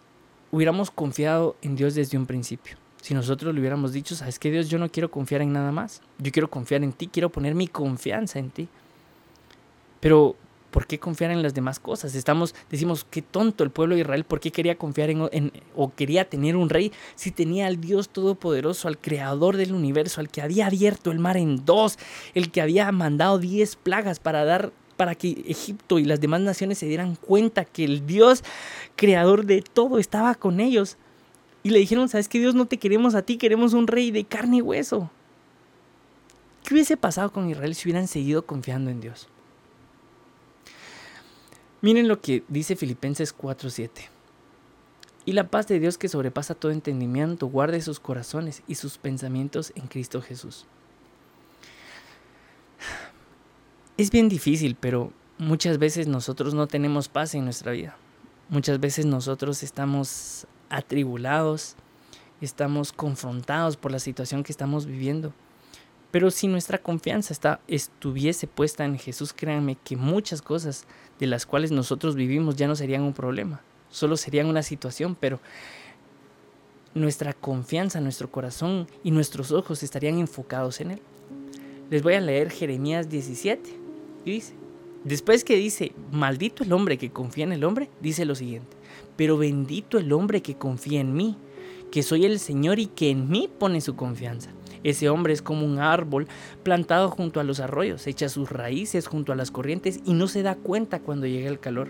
hubiéramos 0.51 0.91
confiado 0.91 1.55
en 1.61 1.75
Dios 1.77 1.95
desde 1.95 2.17
un 2.17 2.25
principio? 2.25 2.77
Si 3.01 3.13
nosotros 3.13 3.53
le 3.53 3.59
hubiéramos 3.59 3.93
dicho, 3.93 4.15
sabes 4.15 4.39
que 4.39 4.51
Dios, 4.51 4.69
yo 4.69 4.77
no 4.77 4.89
quiero 4.89 5.09
confiar 5.09 5.41
en 5.41 5.53
nada 5.53 5.71
más, 5.71 6.01
yo 6.17 6.31
quiero 6.31 6.49
confiar 6.49 6.83
en 6.83 6.91
ti, 6.91 7.07
quiero 7.07 7.29
poner 7.29 7.55
mi 7.55 7.67
confianza 7.67 8.39
en 8.39 8.49
ti. 8.49 8.67
Pero 9.99 10.35
¿por 10.71 10.85
qué 10.85 10.99
confiar 10.99 11.31
en 11.31 11.41
las 11.41 11.53
demás 11.53 11.79
cosas? 11.79 12.15
Estamos, 12.15 12.55
decimos, 12.69 13.05
qué 13.09 13.21
tonto 13.21 13.63
el 13.63 13.71
pueblo 13.71 13.95
de 13.95 14.01
Israel, 14.01 14.23
¿por 14.23 14.39
qué 14.39 14.51
quería 14.51 14.77
confiar 14.77 15.09
en, 15.09 15.51
o 15.75 15.93
quería 15.93 16.29
tener 16.29 16.55
un 16.55 16.69
rey 16.69 16.91
si 17.15 17.31
tenía 17.31 17.67
al 17.67 17.79
Dios 17.79 18.09
Todopoderoso, 18.09 18.87
al 18.87 18.97
Creador 18.97 19.57
del 19.57 19.73
universo, 19.73 20.21
al 20.21 20.29
que 20.29 20.41
había 20.41 20.67
abierto 20.67 21.11
el 21.11 21.19
mar 21.19 21.37
en 21.37 21.65
dos, 21.65 21.97
el 22.33 22.51
que 22.51 22.61
había 22.61 22.91
mandado 22.91 23.39
diez 23.39 23.75
plagas 23.75 24.19
para 24.19 24.45
dar 24.45 24.71
para 24.97 25.15
que 25.15 25.45
Egipto 25.47 25.97
y 25.97 26.03
las 26.03 26.19
demás 26.19 26.41
naciones 26.41 26.77
se 26.77 26.85
dieran 26.85 27.15
cuenta 27.15 27.63
que 27.63 27.85
el 27.85 28.05
Dios 28.05 28.43
creador 28.97 29.45
de 29.45 29.61
todo 29.61 29.97
estaba 29.97 30.35
con 30.35 30.59
ellos. 30.59 30.97
Y 31.63 31.71
le 31.71 31.79
dijeron, 31.79 32.07
¿sabes 32.07 32.29
qué 32.29 32.39
Dios 32.39 32.55
no 32.55 32.65
te 32.65 32.77
queremos 32.77 33.15
a 33.15 33.21
ti, 33.21 33.37
queremos 33.37 33.73
un 33.73 33.87
rey 33.87 34.11
de 34.11 34.23
carne 34.23 34.57
y 34.57 34.61
hueso? 34.61 35.09
¿Qué 36.63 36.73
hubiese 36.73 36.97
pasado 36.97 37.31
con 37.31 37.49
Israel 37.49 37.75
si 37.75 37.87
hubieran 37.87 38.07
seguido 38.07 38.45
confiando 38.45 38.89
en 38.89 39.01
Dios? 39.01 39.27
Miren 41.81 42.07
lo 42.07 42.21
que 42.21 42.43
dice 42.47 42.75
Filipenses 42.75 43.33
4:7. 43.35 44.09
Y 45.25 45.33
la 45.33 45.49
paz 45.49 45.67
de 45.67 45.79
Dios 45.79 45.97
que 45.97 46.09
sobrepasa 46.09 46.55
todo 46.55 46.71
entendimiento 46.71 47.47
guarde 47.47 47.81
sus 47.81 47.99
corazones 47.99 48.63
y 48.67 48.75
sus 48.75 48.97
pensamientos 48.97 49.71
en 49.75 49.87
Cristo 49.87 50.21
Jesús. 50.21 50.65
Es 53.97 54.11
bien 54.11 54.29
difícil, 54.29 54.77
pero 54.79 55.11
muchas 55.37 55.77
veces 55.77 56.07
nosotros 56.07 56.53
no 56.53 56.67
tenemos 56.67 57.09
paz 57.09 57.35
en 57.35 57.43
nuestra 57.43 57.73
vida. 57.73 57.97
Muchas 58.47 58.79
veces 58.79 59.05
nosotros 59.05 59.61
estamos 59.61 60.47
atribulados, 60.69 61.75
estamos 62.41 62.91
confrontados 62.91 63.77
por 63.77 63.91
la 63.91 63.99
situación 63.99 64.43
que 64.43 64.51
estamos 64.51 64.85
viviendo. 64.85 65.33
Pero 66.11 66.31
si 66.31 66.47
nuestra 66.47 66.79
confianza 66.79 67.33
está, 67.33 67.59
estuviese 67.67 68.47
puesta 68.47 68.83
en 68.85 68.97
Jesús, 68.97 69.33
créanme 69.33 69.77
que 69.83 69.95
muchas 69.95 70.41
cosas 70.41 70.85
de 71.19 71.27
las 71.27 71.45
cuales 71.45 71.71
nosotros 71.71 72.15
vivimos 72.15 72.55
ya 72.55 72.67
no 72.67 72.75
serían 72.75 73.03
un 73.03 73.13
problema, 73.13 73.61
solo 73.89 74.17
serían 74.17 74.47
una 74.47 74.63
situación, 74.63 75.15
pero 75.19 75.39
nuestra 76.95 77.33
confianza, 77.33 78.01
nuestro 78.01 78.31
corazón 78.31 78.87
y 79.03 79.11
nuestros 79.11 79.51
ojos 79.51 79.83
estarían 79.83 80.17
enfocados 80.17 80.81
en 80.81 80.91
Él. 80.91 81.01
Les 81.91 82.01
voy 82.01 82.15
a 82.15 82.21
leer 82.21 82.49
Jeremías 82.49 83.09
17 83.09 83.69
y 84.25 84.31
dice, 84.31 84.53
después 85.03 85.43
que 85.43 85.55
dice, 85.55 85.91
maldito 86.11 86.63
el 86.63 86.73
hombre 86.73 86.97
que 86.97 87.11
confía 87.11 87.43
en 87.43 87.51
el 87.51 87.63
hombre, 87.63 87.89
dice 88.01 88.25
lo 88.25 88.33
siguiente, 88.33 88.75
pero 89.15 89.37
bendito 89.37 89.97
el 89.97 90.11
hombre 90.13 90.41
que 90.41 90.55
confía 90.55 91.01
en 91.01 91.13
mí, 91.13 91.37
que 91.91 92.03
soy 92.03 92.25
el 92.25 92.39
Señor 92.39 92.79
y 92.79 92.87
que 92.87 93.09
en 93.09 93.29
mí 93.29 93.49
pone 93.59 93.81
su 93.81 93.95
confianza. 93.95 94.51
Ese 94.83 95.09
hombre 95.09 95.33
es 95.33 95.41
como 95.41 95.65
un 95.65 95.79
árbol 95.79 96.27
plantado 96.63 97.09
junto 97.09 97.39
a 97.39 97.43
los 97.43 97.59
arroyos, 97.59 98.07
echa 98.07 98.29
sus 98.29 98.49
raíces 98.49 99.07
junto 99.07 99.33
a 99.33 99.35
las 99.35 99.51
corrientes 99.51 99.99
y 100.05 100.13
no 100.13 100.27
se 100.27 100.41
da 100.41 100.55
cuenta 100.55 100.99
cuando 100.99 101.27
llega 101.27 101.49
el 101.49 101.59
calor. 101.59 101.89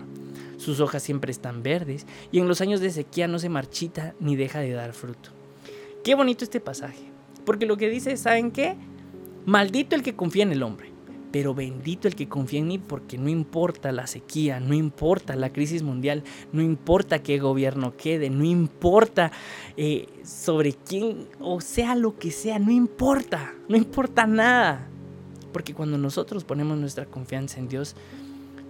Sus 0.56 0.80
hojas 0.80 1.02
siempre 1.02 1.30
están 1.30 1.62
verdes 1.62 2.06
y 2.32 2.40
en 2.40 2.48
los 2.48 2.60
años 2.60 2.80
de 2.80 2.90
sequía 2.90 3.28
no 3.28 3.38
se 3.38 3.48
marchita 3.48 4.14
ni 4.18 4.34
deja 4.34 4.58
de 4.58 4.72
dar 4.72 4.92
fruto. 4.92 5.30
Qué 6.02 6.14
bonito 6.14 6.44
este 6.44 6.60
pasaje, 6.60 7.04
porque 7.44 7.66
lo 7.66 7.76
que 7.76 7.88
dice, 7.90 8.16
¿saben 8.16 8.50
qué? 8.50 8.76
Maldito 9.46 9.94
el 9.94 10.02
que 10.02 10.16
confía 10.16 10.42
en 10.42 10.52
el 10.52 10.62
hombre 10.62 10.89
pero 11.32 11.54
bendito 11.54 12.08
el 12.08 12.16
que 12.16 12.28
confía 12.28 12.60
en 12.60 12.68
mí 12.68 12.78
porque 12.78 13.18
no 13.18 13.28
importa 13.28 13.92
la 13.92 14.06
sequía, 14.06 14.60
no 14.60 14.74
importa 14.74 15.36
la 15.36 15.50
crisis 15.52 15.82
mundial, 15.82 16.24
no 16.52 16.62
importa 16.62 17.22
qué 17.22 17.38
gobierno 17.38 17.96
quede, 17.96 18.30
no 18.30 18.44
importa 18.44 19.30
eh, 19.76 20.08
sobre 20.24 20.72
quién 20.72 21.28
o 21.38 21.60
sea 21.60 21.94
lo 21.94 22.18
que 22.18 22.30
sea, 22.30 22.58
no 22.58 22.70
importa, 22.70 23.54
no 23.68 23.76
importa 23.76 24.26
nada. 24.26 24.88
Porque 25.52 25.74
cuando 25.74 25.98
nosotros 25.98 26.44
ponemos 26.44 26.78
nuestra 26.78 27.06
confianza 27.06 27.58
en 27.58 27.68
Dios, 27.68 27.96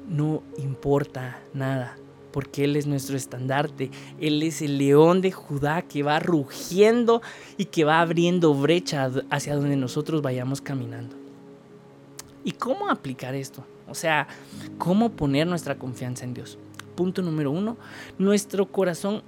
no 0.09 0.43
importa 0.59 1.41
nada. 1.53 1.97
Porque 2.33 2.65
Él 2.65 2.77
es 2.77 2.87
nuestro 2.87 3.17
estandarte, 3.17 3.91
Él 4.21 4.43
es 4.43 4.63
el 4.63 4.79
león 4.79 5.21
de 5.21 5.33
Judá 5.33 5.83
que 5.83 6.03
va 6.03 6.21
rugiendo 6.21 7.23
y 7.57 7.67
que 7.67 7.85
va 7.85 8.01
abriendo 8.01 8.55
brecha 8.55 9.11
hacia 9.31 9.57
donde 9.57 9.77
nosotros 9.77 10.23
vayamos 10.23 10.61
caminando. 10.61 11.20
¿Y 12.45 12.53
cómo 12.53 12.89
aplicar 12.89 13.35
esto? 13.35 13.65
O 13.89 13.95
sea, 13.95 14.29
¿cómo 14.79 15.11
poner 15.11 15.47
nuestra 15.47 15.77
confianza 15.79 16.25
en 16.25 16.35
Dios? 16.35 16.59
Punto 16.95 17.23
número 17.23 17.51
uno, 17.51 17.77
nuestro 18.19 18.71
corazón 18.71 19.23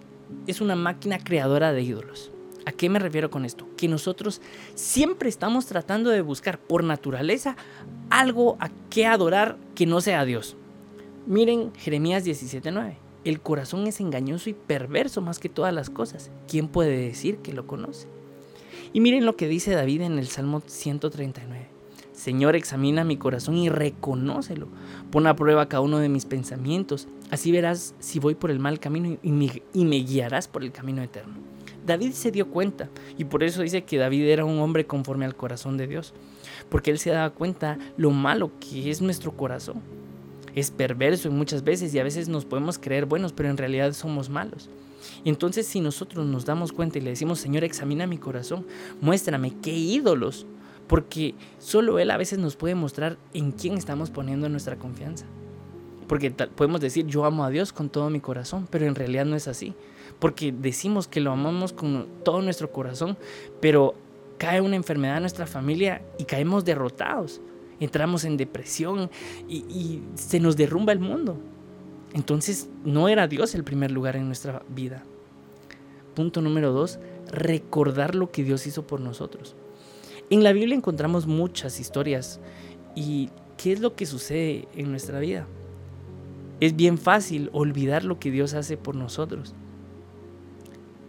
es 0.47 0.61
una 0.61 0.77
máquina 0.77 1.19
creadora 1.19 1.73
de 1.73 1.83
ídolos. 1.83 2.31
¿A 2.65 2.73
qué 2.73 2.89
me 2.89 2.99
refiero 2.99 3.31
con 3.31 3.45
esto? 3.45 3.67
Que 3.77 3.89
nosotros 3.89 4.41
siempre 4.75 5.29
estamos 5.29 5.67
tratando 5.67 6.11
de 6.11 6.21
buscar 6.21 6.59
por 6.59 6.85
naturaleza 6.85 7.57
algo 8.09 8.57
a 8.61 8.71
qué 8.89 9.07
adorar 9.07 9.57
que 9.75 9.87
no 9.87 10.01
sea 10.01 10.25
Dios. 10.25 10.57
Miren 11.27 11.75
Jeremías 11.75 12.25
17:9. 12.25 12.97
El 13.25 13.41
corazón 13.41 13.87
es 13.87 14.01
engañoso 14.01 14.51
y 14.51 14.55
perverso 14.55 15.21
más 15.21 15.39
que 15.39 15.49
todas 15.49 15.73
las 15.73 15.91
cosas. 15.91 16.31
¿Quién 16.49 16.69
puede 16.69 16.97
decir 16.97 17.39
que 17.39 17.53
lo 17.53 17.67
conoce? 17.67 18.09
Y 18.93 19.01
miren 19.01 19.25
lo 19.25 19.37
que 19.37 19.49
dice 19.49 19.73
David 19.73 20.03
en 20.03 20.19
el 20.19 20.27
Salmo 20.27 20.63
139. 20.67 21.62
Señor, 22.23 22.55
examina 22.55 23.03
mi 23.03 23.17
corazón 23.17 23.57
y 23.57 23.69
reconócelo. 23.69 24.69
Pon 25.11 25.27
a 25.27 25.35
prueba 25.35 25.69
cada 25.69 25.81
uno 25.81 25.99
de 25.99 26.09
mis 26.09 26.25
pensamientos. 26.25 27.09
Así 27.33 27.51
verás 27.51 27.97
si 27.99 28.21
voy 28.21 28.37
por 28.37 28.53
el 28.53 28.61
mal 28.61 28.79
camino 28.79 29.19
y 29.25 29.33
me, 29.33 29.97
guiarás 29.97 30.47
por 30.47 30.63
el 30.63 30.71
camino 30.71 31.03
eterno. 31.03 31.35
David 31.85 32.13
se 32.13 32.31
dio 32.31 32.47
cuenta 32.49 32.89
y 33.19 33.25
por 33.25 33.43
eso 33.43 33.63
dice 33.63 33.83
que 33.83 33.99
David 33.99 34.29
era 34.29 34.45
un 34.45 34.61
hombre 34.61 34.87
conforme 34.87 35.25
al 35.25 35.35
corazón 35.35 35.77
de 35.77 35.89
Dios. 35.89 36.15
Porque 36.69 36.93
él 36.93 37.01
se 37.01 37.11
daba 37.11 37.31
cuenta 37.31 37.77
lo 37.97 38.13
malo 38.13 38.53
que 38.61 38.89
es 38.89 39.03
nuestro 39.03 39.37
corazón. 39.37 39.83
Es 40.55 40.71
perverso 40.71 41.27
en 41.27 41.37
muchas 41.37 41.65
veces 41.65 41.93
y 41.93 41.99
a 41.99 42.05
veces 42.05 42.29
nos 42.29 42.45
podemos 42.45 42.79
creer 42.79 43.07
buenos, 43.07 43.33
pero 43.33 43.49
en 43.49 43.57
realidad 43.57 43.95
somos 43.95 44.31
malos. 44.31 44.71
Y 45.25 45.29
entonces 45.29 45.67
si 45.67 45.81
nosotros 45.81 46.25
nos 46.25 46.45
damos 46.45 46.71
cuenta 46.71 46.99
y 46.99 47.01
le 47.01 47.11
decimos, 47.11 47.41
Señor, 47.41 47.65
examina 47.65 48.07
mi 48.07 48.19
corazón, 48.19 48.65
muéstrame 49.01 49.55
qué 49.61 49.73
ídolos 49.73 50.47
porque 50.93 51.35
solo 51.59 51.99
Él 51.99 52.11
a 52.11 52.19
veces 52.19 52.39
nos 52.39 52.55
puede 52.55 52.75
mostrar 52.75 53.17
en 53.33 53.53
quién 53.53 53.79
estamos 53.79 54.11
poniendo 54.11 54.51
nuestra 54.51 54.77
confianza. 54.77 55.25
Porque 56.07 56.31
podemos 56.31 56.83
decir, 56.83 57.07
yo 57.07 57.25
amo 57.25 57.47
a 57.47 57.49
Dios 57.49 57.73
con 57.73 57.89
todo 57.89 58.11
mi 58.11 58.21
corazón, 58.21 58.69
pero 58.71 58.85
en 58.85 58.95
realidad 58.95 59.25
no 59.25 59.35
es 59.35 59.49
así. 59.49 59.73
Porque 60.19 60.53
decimos 60.53 61.09
que 61.09 61.23
lo 61.23 61.33
amamos 61.33 61.73
con 61.73 62.09
todo 62.27 62.43
nuestro 62.43 62.73
corazón, 62.73 63.17
pero 63.59 63.95
cae 64.37 64.61
una 64.61 64.77
enfermedad 64.77 65.17
en 65.17 65.23
nuestra 65.23 65.47
familia 65.47 66.03
y 66.19 66.25
caemos 66.25 66.63
derrotados. 66.63 67.41
Entramos 67.81 68.25
en 68.25 68.37
depresión 68.37 69.09
y, 69.49 69.65
y 69.71 70.03
se 70.15 70.41
nos 70.41 70.59
derrumba 70.59 70.93
el 70.93 71.01
mundo. 71.01 71.39
Entonces 72.13 72.69
no 72.85 73.09
era 73.09 73.29
Dios 73.29 73.55
el 73.55 73.65
primer 73.65 73.93
lugar 73.93 74.15
en 74.17 74.27
nuestra 74.27 74.63
vida. 74.69 75.05
Punto 76.15 76.43
número 76.43 76.71
dos, 76.71 76.99
recordar 77.31 78.15
lo 78.15 78.31
que 78.31 78.45
Dios 78.45 78.67
hizo 78.67 78.87
por 78.87 79.01
nosotros. 79.01 79.57
En 80.33 80.43
la 80.43 80.55
Biblia 80.55 80.75
encontramos 80.75 81.27
muchas 81.27 81.79
historias 81.79 82.41
y 82.95 83.29
¿qué 83.59 83.71
es 83.71 83.81
lo 83.81 83.95
que 83.95 84.07
sucede 84.07 84.67
en 84.75 84.91
nuestra 84.91 85.21
vida? 85.21 85.47
Es 86.59 86.75
bien 86.75 86.97
fácil 86.97 87.51
olvidar 87.53 88.03
lo 88.03 88.19
que 88.19 88.31
Dios 88.31 88.55
hace 88.55 88.79
por 88.79 88.95
nosotros. 88.95 89.55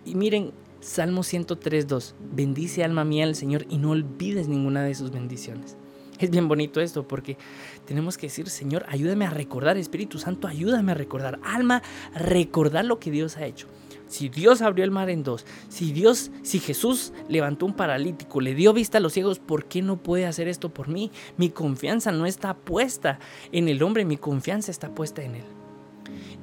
Y 0.03 0.15
miren, 0.15 0.51
Salmo 0.82 1.22
103.2, 1.22 2.15
bendice 2.36 2.84
alma 2.84 3.06
mía 3.06 3.24
al 3.24 3.36
Señor 3.36 3.65
y 3.70 3.77
no 3.77 3.92
olvides 3.92 4.50
ninguna 4.50 4.84
de 4.84 4.94
sus 4.94 5.10
bendiciones. 5.12 5.77
Es 6.20 6.30
bien 6.30 6.50
bonito 6.50 6.82
esto 6.82 7.08
porque 7.08 7.38
tenemos 7.86 8.18
que 8.18 8.27
decir, 8.27 8.50
Señor, 8.50 8.86
ayúdame 8.89 9.25
a 9.25 9.30
recordar, 9.30 9.77
Espíritu 9.77 10.20
Santo, 10.20 10.50
ayúdame 10.50 10.92
a 10.92 10.96
recordar, 10.96 11.39
alma, 11.46 11.82
recordar 12.13 12.84
lo 12.84 13.00
que 13.00 13.10
Dios 13.10 13.38
ha 13.38 13.46
hecho. 13.46 13.68
Si 14.13 14.29
Dios 14.29 14.62
abrió 14.62 14.86
el 14.86 14.91
mar 14.91 15.10
en 15.10 15.24
dos, 15.24 15.43
si 15.70 15.91
Dios, 15.91 16.29
si 16.43 16.60
Jesús 16.60 17.13
levantó 17.29 17.65
un 17.65 17.74
paralítico, 17.74 18.41
le 18.41 18.53
dio 18.53 18.72
vista 18.72 19.00
a 19.00 19.01
los 19.01 19.12
ciegos, 19.12 19.39
¿por 19.39 19.65
qué 19.65 19.82
no 19.82 19.98
puede 19.98 20.27
hacer 20.27 20.48
esto 20.48 20.70
por 20.70 20.88
mí? 20.88 21.10
Mi 21.36 21.50
confianza 21.50 22.12
no 22.12 22.27
está 22.27 22.53
puesta 22.53 23.17
en 23.51 23.67
el 23.70 23.82
hombre, 23.82 24.05
mi 24.05 24.17
confianza 24.17 24.70
está 24.70 24.89
puesta 24.93 25.24
en 25.24 25.38
él. 25.38 25.46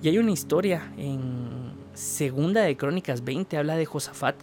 Y 0.03 0.09
hay 0.09 0.19
una 0.19 0.33
historia 0.33 0.93
en 0.97 1.71
Segunda 1.95 2.63
de 2.63 2.77
Crónicas 2.77 3.23
20, 3.23 3.57
habla 3.57 3.77
de 3.77 3.87
Josafat. 3.87 4.35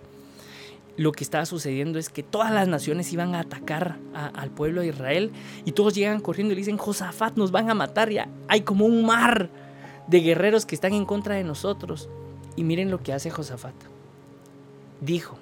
Lo 0.95 1.11
que 1.11 1.25
estaba 1.25 1.45
sucediendo 1.45 1.99
es 1.99 2.07
que 2.07 2.23
todas 2.23 2.53
las 2.53 2.69
naciones 2.69 3.11
iban 3.11 3.35
a 3.35 3.41
atacar 3.41 3.97
al 4.13 4.51
pueblo 4.51 4.79
de 4.79 4.87
Israel 4.87 5.33
y 5.65 5.73
todos 5.73 5.93
llegan 5.95 6.21
corriendo 6.21 6.53
y 6.53 6.55
le 6.55 6.61
dicen, 6.61 6.77
Josafat, 6.77 7.35
nos 7.35 7.51
van 7.51 7.69
a 7.69 7.73
matar, 7.73 8.09
ya 8.09 8.29
hay 8.47 8.61
como 8.61 8.85
un 8.85 9.05
mar 9.05 9.49
de 10.07 10.21
guerreros 10.21 10.65
que 10.65 10.75
están 10.75 10.93
en 10.93 11.03
contra 11.03 11.35
de 11.35 11.43
nosotros. 11.43 12.07
Y 12.57 12.65
miren 12.65 12.91
lo 12.91 13.01
que 13.01 13.13
hace 13.13 13.29
Josafat. 13.29 13.75
Dijo, 14.99 15.37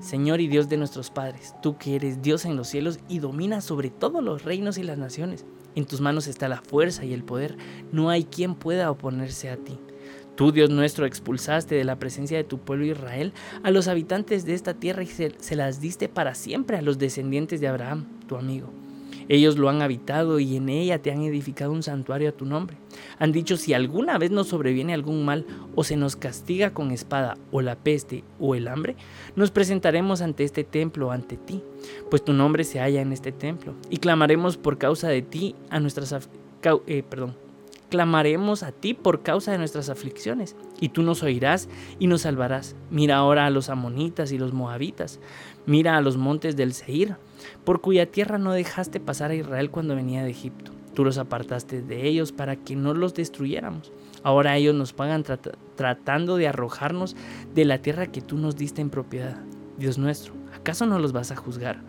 Señor 0.00 0.40
y 0.40 0.48
Dios 0.48 0.68
de 0.68 0.76
nuestros 0.76 1.10
padres, 1.10 1.54
tú 1.62 1.78
que 1.78 1.94
eres 1.94 2.20
Dios 2.20 2.44
en 2.44 2.56
los 2.56 2.68
cielos 2.68 2.98
y 3.08 3.20
dominas 3.20 3.64
sobre 3.64 3.88
todos 3.88 4.22
los 4.22 4.44
reinos 4.44 4.76
y 4.76 4.82
las 4.82 4.98
naciones, 4.98 5.46
en 5.74 5.86
tus 5.86 6.00
manos 6.00 6.26
está 6.26 6.48
la 6.48 6.60
fuerza 6.60 7.04
y 7.04 7.12
el 7.12 7.22
poder, 7.22 7.56
no 7.92 8.10
hay 8.10 8.24
quien 8.24 8.54
pueda 8.54 8.90
oponerse 8.90 9.48
a 9.48 9.56
ti. 9.56 9.78
Tú, 10.34 10.52
Dios 10.52 10.70
nuestro, 10.70 11.06
expulsaste 11.06 11.74
de 11.74 11.84
la 11.84 11.98
presencia 11.98 12.36
de 12.36 12.44
tu 12.44 12.58
pueblo 12.58 12.86
Israel 12.86 13.32
a 13.62 13.70
los 13.70 13.88
habitantes 13.88 14.44
de 14.44 14.54
esta 14.54 14.74
tierra 14.74 15.02
y 15.02 15.06
se, 15.06 15.34
se 15.38 15.54
las 15.54 15.80
diste 15.80 16.08
para 16.08 16.34
siempre 16.34 16.78
a 16.78 16.82
los 16.82 16.98
descendientes 16.98 17.60
de 17.60 17.68
Abraham, 17.68 18.06
tu 18.26 18.36
amigo. 18.36 18.72
Ellos 19.30 19.58
lo 19.58 19.68
han 19.68 19.80
habitado 19.80 20.40
y 20.40 20.56
en 20.56 20.68
ella 20.68 21.00
te 21.00 21.12
han 21.12 21.22
edificado 21.22 21.70
un 21.70 21.84
santuario 21.84 22.30
a 22.30 22.32
tu 22.32 22.46
nombre. 22.46 22.76
Han 23.20 23.30
dicho, 23.30 23.56
si 23.56 23.72
alguna 23.72 24.18
vez 24.18 24.32
nos 24.32 24.48
sobreviene 24.48 24.92
algún 24.92 25.24
mal 25.24 25.46
o 25.76 25.84
se 25.84 25.94
nos 25.94 26.16
castiga 26.16 26.74
con 26.74 26.90
espada 26.90 27.38
o 27.52 27.60
la 27.60 27.76
peste 27.76 28.24
o 28.40 28.56
el 28.56 28.66
hambre, 28.66 28.96
nos 29.36 29.52
presentaremos 29.52 30.20
ante 30.20 30.42
este 30.42 30.64
templo, 30.64 31.12
ante 31.12 31.36
ti, 31.36 31.62
pues 32.10 32.24
tu 32.24 32.32
nombre 32.32 32.64
se 32.64 32.80
halla 32.80 33.02
en 33.02 33.12
este 33.12 33.30
templo, 33.30 33.74
y 33.88 33.98
clamaremos 33.98 34.56
por 34.56 34.78
causa 34.78 35.08
de 35.08 35.22
ti 35.22 35.54
a 35.70 35.78
nuestras... 35.78 36.28
Eh, 36.88 37.04
perdón, 37.08 37.36
clamaremos 37.88 38.64
a 38.64 38.72
ti 38.72 38.94
por 38.94 39.22
causa 39.22 39.52
de 39.52 39.58
nuestras 39.58 39.90
aflicciones, 39.90 40.56
y 40.80 40.88
tú 40.88 41.02
nos 41.02 41.22
oirás 41.22 41.68
y 42.00 42.08
nos 42.08 42.22
salvarás. 42.22 42.74
Mira 42.90 43.18
ahora 43.18 43.46
a 43.46 43.50
los 43.50 43.68
amonitas 43.68 44.32
y 44.32 44.38
los 44.38 44.52
moabitas, 44.52 45.20
mira 45.66 45.96
a 45.96 46.00
los 46.00 46.16
montes 46.16 46.56
del 46.56 46.72
Seir, 46.72 47.14
por 47.64 47.80
cuya 47.80 48.10
tierra 48.10 48.38
no 48.38 48.52
dejaste 48.52 49.00
pasar 49.00 49.30
a 49.30 49.34
Israel 49.34 49.70
cuando 49.70 49.94
venía 49.94 50.22
de 50.22 50.30
Egipto. 50.30 50.72
Tú 50.94 51.04
los 51.04 51.18
apartaste 51.18 51.82
de 51.82 52.06
ellos 52.06 52.32
para 52.32 52.56
que 52.56 52.76
no 52.76 52.94
los 52.94 53.14
destruyéramos. 53.14 53.92
Ahora 54.22 54.56
ellos 54.56 54.74
nos 54.74 54.92
pagan 54.92 55.24
tratando 55.76 56.36
de 56.36 56.48
arrojarnos 56.48 57.16
de 57.54 57.64
la 57.64 57.78
tierra 57.78 58.06
que 58.08 58.20
tú 58.20 58.36
nos 58.36 58.56
diste 58.56 58.82
en 58.82 58.90
propiedad. 58.90 59.40
Dios 59.78 59.98
nuestro, 59.98 60.34
¿acaso 60.54 60.84
no 60.86 60.98
los 60.98 61.12
vas 61.12 61.30
a 61.30 61.36
juzgar? 61.36 61.80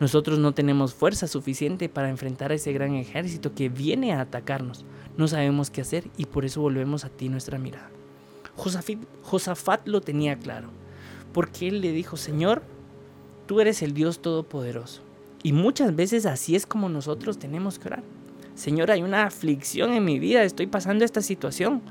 Nosotros 0.00 0.38
no 0.38 0.52
tenemos 0.52 0.94
fuerza 0.94 1.26
suficiente 1.28 1.88
para 1.88 2.08
enfrentar 2.08 2.50
a 2.50 2.54
ese 2.54 2.72
gran 2.72 2.94
ejército 2.94 3.54
que 3.54 3.68
viene 3.68 4.12
a 4.12 4.22
atacarnos. 4.22 4.84
No 5.16 5.28
sabemos 5.28 5.70
qué 5.70 5.82
hacer 5.82 6.04
y 6.16 6.26
por 6.26 6.44
eso 6.44 6.60
volvemos 6.60 7.04
a 7.04 7.10
ti 7.10 7.28
nuestra 7.28 7.58
mirada. 7.58 7.90
Josafat 9.22 9.86
lo 9.86 10.00
tenía 10.00 10.38
claro, 10.38 10.68
porque 11.32 11.68
él 11.68 11.80
le 11.80 11.92
dijo, 11.92 12.16
Señor, 12.16 12.62
tú 13.46 13.60
eres 13.60 13.82
el 13.82 13.94
Dios 13.94 14.20
Todopoderoso. 14.20 15.02
Y 15.42 15.52
muchas 15.52 15.94
veces 15.94 16.26
así 16.26 16.56
es 16.56 16.66
como 16.66 16.88
nosotros 16.88 17.38
tenemos 17.38 17.78
que 17.78 17.88
orar. 17.88 18.02
Señor, 18.54 18.90
hay 18.90 19.02
una 19.02 19.24
aflicción 19.24 19.92
en 19.92 20.04
mi 20.04 20.18
vida, 20.18 20.42
estoy 20.42 20.66
pasando 20.66 21.04
esta 21.04 21.20
situación. 21.20 21.82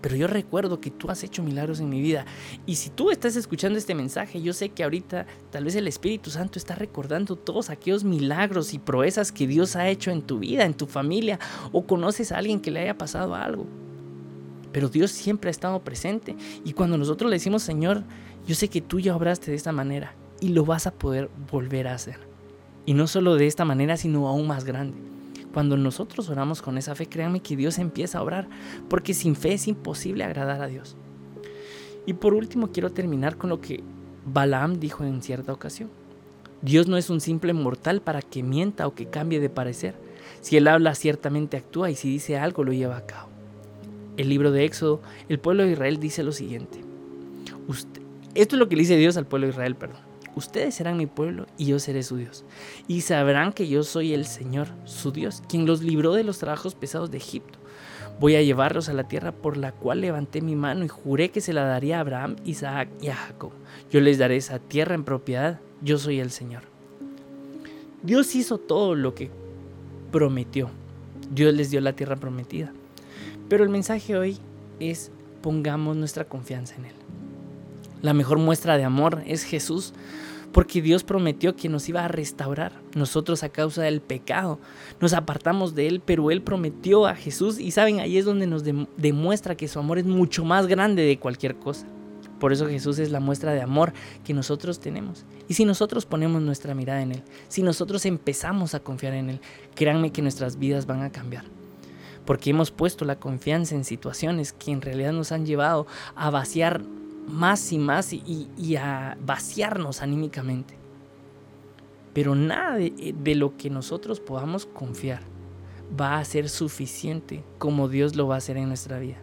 Pero 0.00 0.16
yo 0.16 0.26
recuerdo 0.26 0.80
que 0.80 0.90
tú 0.90 1.10
has 1.10 1.24
hecho 1.24 1.42
milagros 1.42 1.80
en 1.80 1.88
mi 1.88 2.00
vida. 2.00 2.26
Y 2.64 2.76
si 2.76 2.90
tú 2.90 3.10
estás 3.10 3.34
escuchando 3.36 3.78
este 3.78 3.94
mensaje, 3.94 4.40
yo 4.40 4.52
sé 4.52 4.68
que 4.68 4.84
ahorita 4.84 5.26
tal 5.50 5.64
vez 5.64 5.74
el 5.74 5.88
Espíritu 5.88 6.30
Santo 6.30 6.58
está 6.58 6.74
recordando 6.74 7.34
todos 7.34 7.70
aquellos 7.70 8.04
milagros 8.04 8.72
y 8.72 8.78
proezas 8.78 9.32
que 9.32 9.46
Dios 9.46 9.74
ha 9.74 9.88
hecho 9.88 10.10
en 10.10 10.22
tu 10.22 10.38
vida, 10.38 10.64
en 10.64 10.74
tu 10.74 10.86
familia, 10.86 11.38
o 11.72 11.86
conoces 11.86 12.30
a 12.30 12.38
alguien 12.38 12.60
que 12.60 12.70
le 12.70 12.80
haya 12.80 12.96
pasado 12.96 13.34
algo. 13.34 13.66
Pero 14.72 14.88
Dios 14.88 15.10
siempre 15.10 15.48
ha 15.48 15.50
estado 15.50 15.80
presente. 15.80 16.36
Y 16.64 16.72
cuando 16.72 16.98
nosotros 16.98 17.30
le 17.30 17.36
decimos, 17.36 17.62
Señor, 17.62 18.04
yo 18.46 18.54
sé 18.54 18.68
que 18.68 18.80
tú 18.80 19.00
ya 19.00 19.16
obraste 19.16 19.50
de 19.50 19.56
esta 19.56 19.72
manera 19.72 20.14
y 20.40 20.48
lo 20.48 20.64
vas 20.64 20.86
a 20.86 20.92
poder 20.92 21.28
volver 21.50 21.88
a 21.88 21.94
hacer. 21.94 22.18
Y 22.84 22.94
no 22.94 23.08
solo 23.08 23.34
de 23.34 23.46
esta 23.46 23.64
manera, 23.64 23.96
sino 23.96 24.28
aún 24.28 24.46
más 24.46 24.64
grande. 24.64 24.96
Cuando 25.52 25.76
nosotros 25.76 26.28
oramos 26.28 26.62
con 26.62 26.78
esa 26.78 26.94
fe, 26.94 27.06
créanme 27.06 27.40
que 27.40 27.56
Dios 27.56 27.78
empieza 27.78 28.18
a 28.18 28.22
obrar, 28.22 28.48
porque 28.88 29.14
sin 29.14 29.34
fe 29.34 29.54
es 29.54 29.66
imposible 29.66 30.22
agradar 30.22 30.62
a 30.62 30.66
Dios. 30.68 30.96
Y 32.04 32.12
por 32.12 32.34
último, 32.34 32.70
quiero 32.70 32.92
terminar 32.92 33.36
con 33.36 33.50
lo 33.50 33.60
que 33.60 33.82
Balaam 34.24 34.78
dijo 34.78 35.02
en 35.02 35.22
cierta 35.22 35.52
ocasión. 35.52 35.90
Dios 36.62 36.86
no 36.86 36.96
es 36.96 37.10
un 37.10 37.20
simple 37.20 37.52
mortal 37.52 38.00
para 38.00 38.22
que 38.22 38.42
mienta 38.42 38.86
o 38.86 38.94
que 38.94 39.06
cambie 39.06 39.40
de 39.40 39.50
parecer. 39.50 39.94
Si 40.40 40.56
Él 40.56 40.68
habla, 40.68 40.94
ciertamente 40.94 41.56
actúa 41.56 41.90
y 41.90 41.96
si 41.96 42.10
dice 42.10 42.38
algo, 42.38 42.62
lo 42.62 42.72
lleva 42.72 42.96
a 42.96 43.06
cabo. 43.06 43.30
El 44.16 44.28
libro 44.28 44.52
de 44.52 44.64
Éxodo, 44.64 45.00
el 45.28 45.40
pueblo 45.40 45.64
de 45.64 45.72
Israel 45.72 45.98
dice 45.98 46.22
lo 46.22 46.32
siguiente. 46.32 46.80
Esto 48.36 48.56
es 48.56 48.60
lo 48.60 48.68
que 48.68 48.76
le 48.76 48.82
dice 48.82 48.96
Dios 48.96 49.16
al 49.16 49.26
pueblo 49.26 49.46
de 49.46 49.52
Israel, 49.52 49.76
perdón. 49.76 50.00
Ustedes 50.34 50.74
serán 50.74 50.98
mi 50.98 51.06
pueblo 51.06 51.46
y 51.56 51.64
yo 51.64 51.78
seré 51.78 52.02
su 52.02 52.16
Dios. 52.18 52.44
Y 52.88 53.00
sabrán 53.00 53.54
que 53.54 53.68
yo 53.68 53.82
soy 53.82 54.12
el 54.12 54.26
Señor, 54.26 54.68
su 54.84 55.10
Dios, 55.10 55.42
quien 55.48 55.64
los 55.64 55.82
libró 55.82 56.12
de 56.12 56.24
los 56.24 56.38
trabajos 56.38 56.74
pesados 56.74 57.10
de 57.10 57.16
Egipto. 57.16 57.58
Voy 58.20 58.34
a 58.34 58.42
llevarlos 58.42 58.88
a 58.88 58.92
la 58.92 59.08
tierra 59.08 59.32
por 59.32 59.56
la 59.56 59.72
cual 59.72 60.02
levanté 60.02 60.42
mi 60.42 60.54
mano 60.54 60.84
y 60.84 60.88
juré 60.88 61.30
que 61.30 61.40
se 61.40 61.54
la 61.54 61.64
daría 61.64 61.96
a 61.96 62.00
Abraham, 62.00 62.36
Isaac 62.44 62.88
y 63.00 63.08
a 63.08 63.14
Jacob. 63.14 63.52
Yo 63.90 64.00
les 64.00 64.18
daré 64.18 64.36
esa 64.36 64.58
tierra 64.58 64.94
en 64.94 65.04
propiedad. 65.04 65.60
Yo 65.82 65.96
soy 65.96 66.20
el 66.20 66.30
Señor. 66.30 66.62
Dios 68.02 68.34
hizo 68.34 68.58
todo 68.58 68.94
lo 68.94 69.14
que 69.14 69.30
prometió. 70.12 70.70
Dios 71.30 71.54
les 71.54 71.70
dio 71.70 71.80
la 71.80 71.94
tierra 71.94 72.16
prometida. 72.16 72.72
Pero 73.48 73.64
el 73.64 73.70
mensaje 73.70 74.16
hoy 74.16 74.38
es 74.80 75.10
pongamos 75.42 75.96
nuestra 75.96 76.24
confianza 76.24 76.74
en 76.76 76.86
Él. 76.86 77.05
La 78.02 78.14
mejor 78.14 78.38
muestra 78.38 78.76
de 78.76 78.84
amor 78.84 79.22
es 79.26 79.42
Jesús, 79.44 79.94
porque 80.52 80.80
Dios 80.80 81.04
prometió 81.04 81.56
que 81.56 81.68
nos 81.68 81.88
iba 81.88 82.04
a 82.04 82.08
restaurar. 82.08 82.72
Nosotros 82.94 83.42
a 83.42 83.48
causa 83.48 83.82
del 83.82 84.00
pecado 84.00 84.58
nos 85.00 85.12
apartamos 85.12 85.74
de 85.74 85.86
Él, 85.86 86.02
pero 86.04 86.30
Él 86.30 86.42
prometió 86.42 87.06
a 87.06 87.14
Jesús 87.14 87.58
y 87.58 87.70
saben, 87.72 88.00
ahí 88.00 88.16
es 88.18 88.24
donde 88.24 88.46
nos 88.46 88.64
demuestra 88.96 89.56
que 89.56 89.68
su 89.68 89.78
amor 89.78 89.98
es 89.98 90.06
mucho 90.06 90.44
más 90.44 90.66
grande 90.66 91.02
de 91.02 91.18
cualquier 91.18 91.56
cosa. 91.56 91.86
Por 92.38 92.52
eso 92.52 92.66
Jesús 92.68 92.98
es 92.98 93.10
la 93.10 93.20
muestra 93.20 93.52
de 93.52 93.62
amor 93.62 93.92
que 94.24 94.34
nosotros 94.34 94.78
tenemos. 94.78 95.24
Y 95.48 95.54
si 95.54 95.64
nosotros 95.64 96.04
ponemos 96.04 96.42
nuestra 96.42 96.74
mirada 96.74 97.00
en 97.00 97.12
Él, 97.12 97.22
si 97.48 97.62
nosotros 97.62 98.04
empezamos 98.04 98.74
a 98.74 98.80
confiar 98.80 99.14
en 99.14 99.30
Él, 99.30 99.40
créanme 99.74 100.12
que 100.12 100.22
nuestras 100.22 100.58
vidas 100.58 100.86
van 100.86 101.02
a 101.02 101.10
cambiar. 101.10 101.44
Porque 102.26 102.50
hemos 102.50 102.70
puesto 102.70 103.04
la 103.04 103.16
confianza 103.16 103.74
en 103.74 103.84
situaciones 103.84 104.52
que 104.52 104.72
en 104.72 104.82
realidad 104.82 105.12
nos 105.12 105.32
han 105.32 105.46
llevado 105.46 105.86
a 106.14 106.28
vaciar 106.30 106.82
más 107.26 107.72
y 107.72 107.78
más 107.78 108.12
y, 108.12 108.76
a 108.76 109.16
vaciarnos 109.20 110.02
anímicamente. 110.02 110.74
Pero 112.12 112.34
nada 112.34 112.76
de, 112.76 113.34
lo 113.34 113.56
que 113.56 113.68
nosotros 113.68 114.20
podamos 114.20 114.66
confiar 114.66 115.20
va 115.98 116.18
a 116.18 116.24
ser 116.24 116.48
suficiente 116.48 117.44
como 117.58 117.88
Dios 117.88 118.16
lo 118.16 118.26
va 118.26 118.36
a 118.36 118.38
hacer 118.38 118.56
en 118.56 118.68
nuestra 118.68 118.98
vida. 118.98 119.18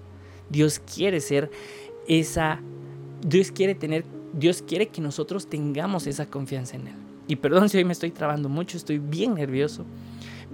Dios 0.49 0.79
quiere 0.79 1.19
ser 1.19 1.49
esa, 2.07 2.61
Dios 3.25 3.51
quiere 3.51 3.73
tener, 3.73 4.05
Dios 4.33 4.61
quiere 4.61 4.87
que 4.89 5.01
nosotros 5.01 5.47
tengamos 5.47 6.05
esa 6.05 6.27
confianza 6.29 6.75
en 6.75 6.87
Él. 6.87 6.95
Y 7.27 7.37
perdón 7.37 7.69
si 7.69 7.77
hoy 7.77 7.85
me 7.85 7.93
estoy 7.93 8.11
trabando 8.11 8.49
mucho, 8.49 8.77
estoy 8.77 8.99
bien 8.99 9.33
nervioso, 9.35 9.85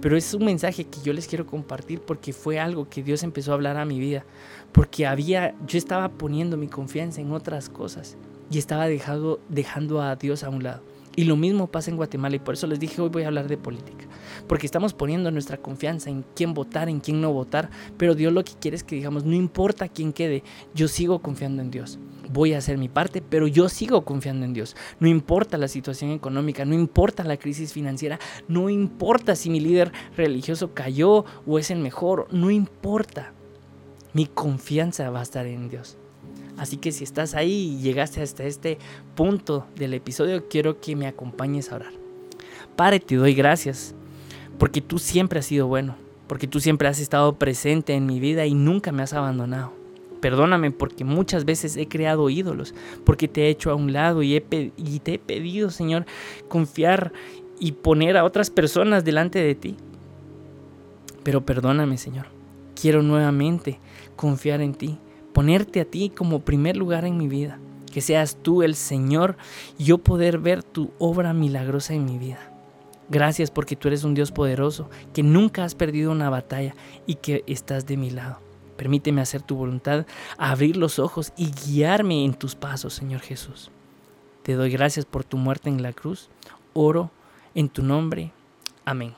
pero 0.00 0.16
es 0.16 0.32
un 0.34 0.44
mensaje 0.44 0.84
que 0.84 1.00
yo 1.02 1.12
les 1.12 1.26
quiero 1.26 1.46
compartir 1.46 2.00
porque 2.00 2.32
fue 2.32 2.58
algo 2.58 2.88
que 2.88 3.02
Dios 3.02 3.22
empezó 3.22 3.52
a 3.52 3.54
hablar 3.54 3.76
a 3.76 3.84
mi 3.84 3.98
vida. 3.98 4.24
Porque 4.72 5.06
había, 5.06 5.54
yo 5.66 5.78
estaba 5.78 6.08
poniendo 6.08 6.56
mi 6.56 6.68
confianza 6.68 7.20
en 7.20 7.32
otras 7.32 7.68
cosas 7.68 8.16
y 8.50 8.58
estaba 8.58 8.86
dejando, 8.86 9.40
dejando 9.48 10.00
a 10.00 10.16
Dios 10.16 10.42
a 10.42 10.48
un 10.48 10.62
lado. 10.62 10.82
Y 11.16 11.24
lo 11.24 11.36
mismo 11.36 11.66
pasa 11.66 11.90
en 11.90 11.96
Guatemala 11.96 12.36
y 12.36 12.38
por 12.38 12.54
eso 12.54 12.66
les 12.66 12.78
dije 12.78 13.02
hoy 13.02 13.08
voy 13.08 13.24
a 13.24 13.26
hablar 13.26 13.48
de 13.48 13.58
política. 13.58 14.06
Porque 14.46 14.66
estamos 14.66 14.94
poniendo 14.94 15.30
nuestra 15.30 15.56
confianza 15.56 16.08
en 16.08 16.24
quién 16.34 16.54
votar, 16.54 16.88
en 16.88 17.00
quién 17.00 17.20
no 17.20 17.32
votar. 17.32 17.68
Pero 17.98 18.14
Dios 18.14 18.32
lo 18.32 18.44
que 18.44 18.52
quiere 18.54 18.76
es 18.76 18.84
que 18.84 18.94
digamos, 18.94 19.24
no 19.24 19.34
importa 19.34 19.88
quién 19.88 20.12
quede, 20.12 20.44
yo 20.74 20.88
sigo 20.88 21.18
confiando 21.18 21.62
en 21.62 21.70
Dios. 21.70 21.98
Voy 22.32 22.54
a 22.54 22.58
hacer 22.58 22.78
mi 22.78 22.88
parte, 22.88 23.22
pero 23.22 23.46
yo 23.46 23.68
sigo 23.68 24.04
confiando 24.04 24.44
en 24.44 24.52
Dios. 24.52 24.76
No 24.98 25.08
importa 25.08 25.58
la 25.58 25.68
situación 25.68 26.10
económica, 26.12 26.64
no 26.64 26.74
importa 26.74 27.24
la 27.24 27.36
crisis 27.36 27.72
financiera, 27.72 28.18
no 28.48 28.70
importa 28.70 29.34
si 29.34 29.50
mi 29.50 29.60
líder 29.60 29.92
religioso 30.16 30.72
cayó 30.74 31.24
o 31.46 31.58
es 31.58 31.70
el 31.70 31.78
mejor, 31.78 32.28
no 32.30 32.50
importa. 32.50 33.32
Mi 34.12 34.26
confianza 34.26 35.10
va 35.10 35.20
a 35.20 35.24
estar 35.24 35.46
en 35.46 35.68
Dios. 35.68 35.96
Así 36.56 36.76
que 36.76 36.92
si 36.92 37.04
estás 37.04 37.34
ahí 37.34 37.78
y 37.78 37.80
llegaste 37.80 38.22
hasta 38.22 38.44
este 38.44 38.78
punto 39.14 39.66
del 39.76 39.94
episodio, 39.94 40.46
quiero 40.48 40.80
que 40.80 40.94
me 40.94 41.06
acompañes 41.06 41.72
a 41.72 41.76
orar. 41.76 41.92
Padre, 42.76 43.00
te 43.00 43.16
doy 43.16 43.34
gracias 43.34 43.94
porque 44.58 44.80
tú 44.80 44.98
siempre 44.98 45.38
has 45.38 45.46
sido 45.46 45.66
bueno, 45.66 45.96
porque 46.26 46.46
tú 46.46 46.60
siempre 46.60 46.86
has 46.86 47.00
estado 47.00 47.38
presente 47.38 47.94
en 47.94 48.06
mi 48.06 48.20
vida 48.20 48.44
y 48.46 48.54
nunca 48.54 48.92
me 48.92 49.02
has 49.02 49.14
abandonado. 49.14 49.79
Perdóname 50.20 50.70
porque 50.70 51.04
muchas 51.04 51.44
veces 51.44 51.76
he 51.76 51.88
creado 51.88 52.30
ídolos, 52.30 52.74
porque 53.04 53.28
te 53.28 53.42
he 53.42 53.48
hecho 53.48 53.70
a 53.70 53.74
un 53.74 53.92
lado 53.92 54.22
y, 54.22 54.34
y 54.34 54.98
te 55.00 55.14
he 55.14 55.18
pedido, 55.18 55.70
Señor, 55.70 56.06
confiar 56.48 57.12
y 57.58 57.72
poner 57.72 58.16
a 58.16 58.24
otras 58.24 58.50
personas 58.50 59.04
delante 59.04 59.38
de 59.42 59.54
ti. 59.54 59.76
Pero 61.22 61.44
perdóname, 61.44 61.98
Señor. 61.98 62.26
Quiero 62.80 63.02
nuevamente 63.02 63.78
confiar 64.16 64.60
en 64.60 64.74
ti 64.74 64.98
ponerte 65.32 65.80
a 65.80 65.84
ti 65.84 66.10
como 66.10 66.40
primer 66.40 66.76
lugar 66.76 67.04
en 67.04 67.16
mi 67.16 67.28
vida, 67.28 67.58
que 67.92 68.00
seas 68.00 68.36
tú 68.42 68.62
el 68.62 68.74
Señor 68.74 69.36
y 69.78 69.84
yo 69.84 69.98
poder 69.98 70.38
ver 70.38 70.62
tu 70.62 70.90
obra 70.98 71.32
milagrosa 71.32 71.94
en 71.94 72.04
mi 72.04 72.18
vida. 72.18 72.38
Gracias 73.08 73.50
porque 73.50 73.76
tú 73.76 73.88
eres 73.88 74.04
un 74.04 74.14
Dios 74.14 74.30
poderoso, 74.30 74.88
que 75.12 75.22
nunca 75.22 75.64
has 75.64 75.74
perdido 75.74 76.12
una 76.12 76.30
batalla 76.30 76.74
y 77.06 77.16
que 77.16 77.42
estás 77.46 77.86
de 77.86 77.96
mi 77.96 78.10
lado. 78.10 78.38
Permíteme 78.80 79.20
hacer 79.20 79.42
tu 79.42 79.56
voluntad, 79.56 80.06
abrir 80.38 80.78
los 80.78 80.98
ojos 80.98 81.34
y 81.36 81.50
guiarme 81.50 82.24
en 82.24 82.32
tus 82.32 82.54
pasos, 82.54 82.94
Señor 82.94 83.20
Jesús. 83.20 83.70
Te 84.42 84.54
doy 84.54 84.70
gracias 84.70 85.04
por 85.04 85.22
tu 85.22 85.36
muerte 85.36 85.68
en 85.68 85.82
la 85.82 85.92
cruz. 85.92 86.30
Oro 86.72 87.10
en 87.54 87.68
tu 87.68 87.82
nombre. 87.82 88.32
Amén. 88.86 89.12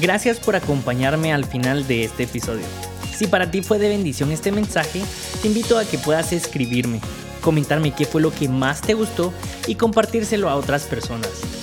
Gracias 0.00 0.38
por 0.38 0.54
acompañarme 0.54 1.32
al 1.32 1.46
final 1.46 1.84
de 1.88 2.04
este 2.04 2.22
episodio. 2.22 2.64
Si 3.12 3.26
para 3.26 3.50
ti 3.50 3.60
fue 3.60 3.80
de 3.80 3.88
bendición 3.88 4.30
este 4.30 4.52
mensaje, 4.52 5.02
te 5.42 5.48
invito 5.48 5.78
a 5.78 5.84
que 5.84 5.98
puedas 5.98 6.32
escribirme, 6.32 7.00
comentarme 7.40 7.92
qué 7.92 8.04
fue 8.04 8.20
lo 8.20 8.30
que 8.30 8.48
más 8.48 8.80
te 8.80 8.94
gustó 8.94 9.32
y 9.66 9.74
compartírselo 9.74 10.48
a 10.48 10.54
otras 10.54 10.84
personas. 10.84 11.61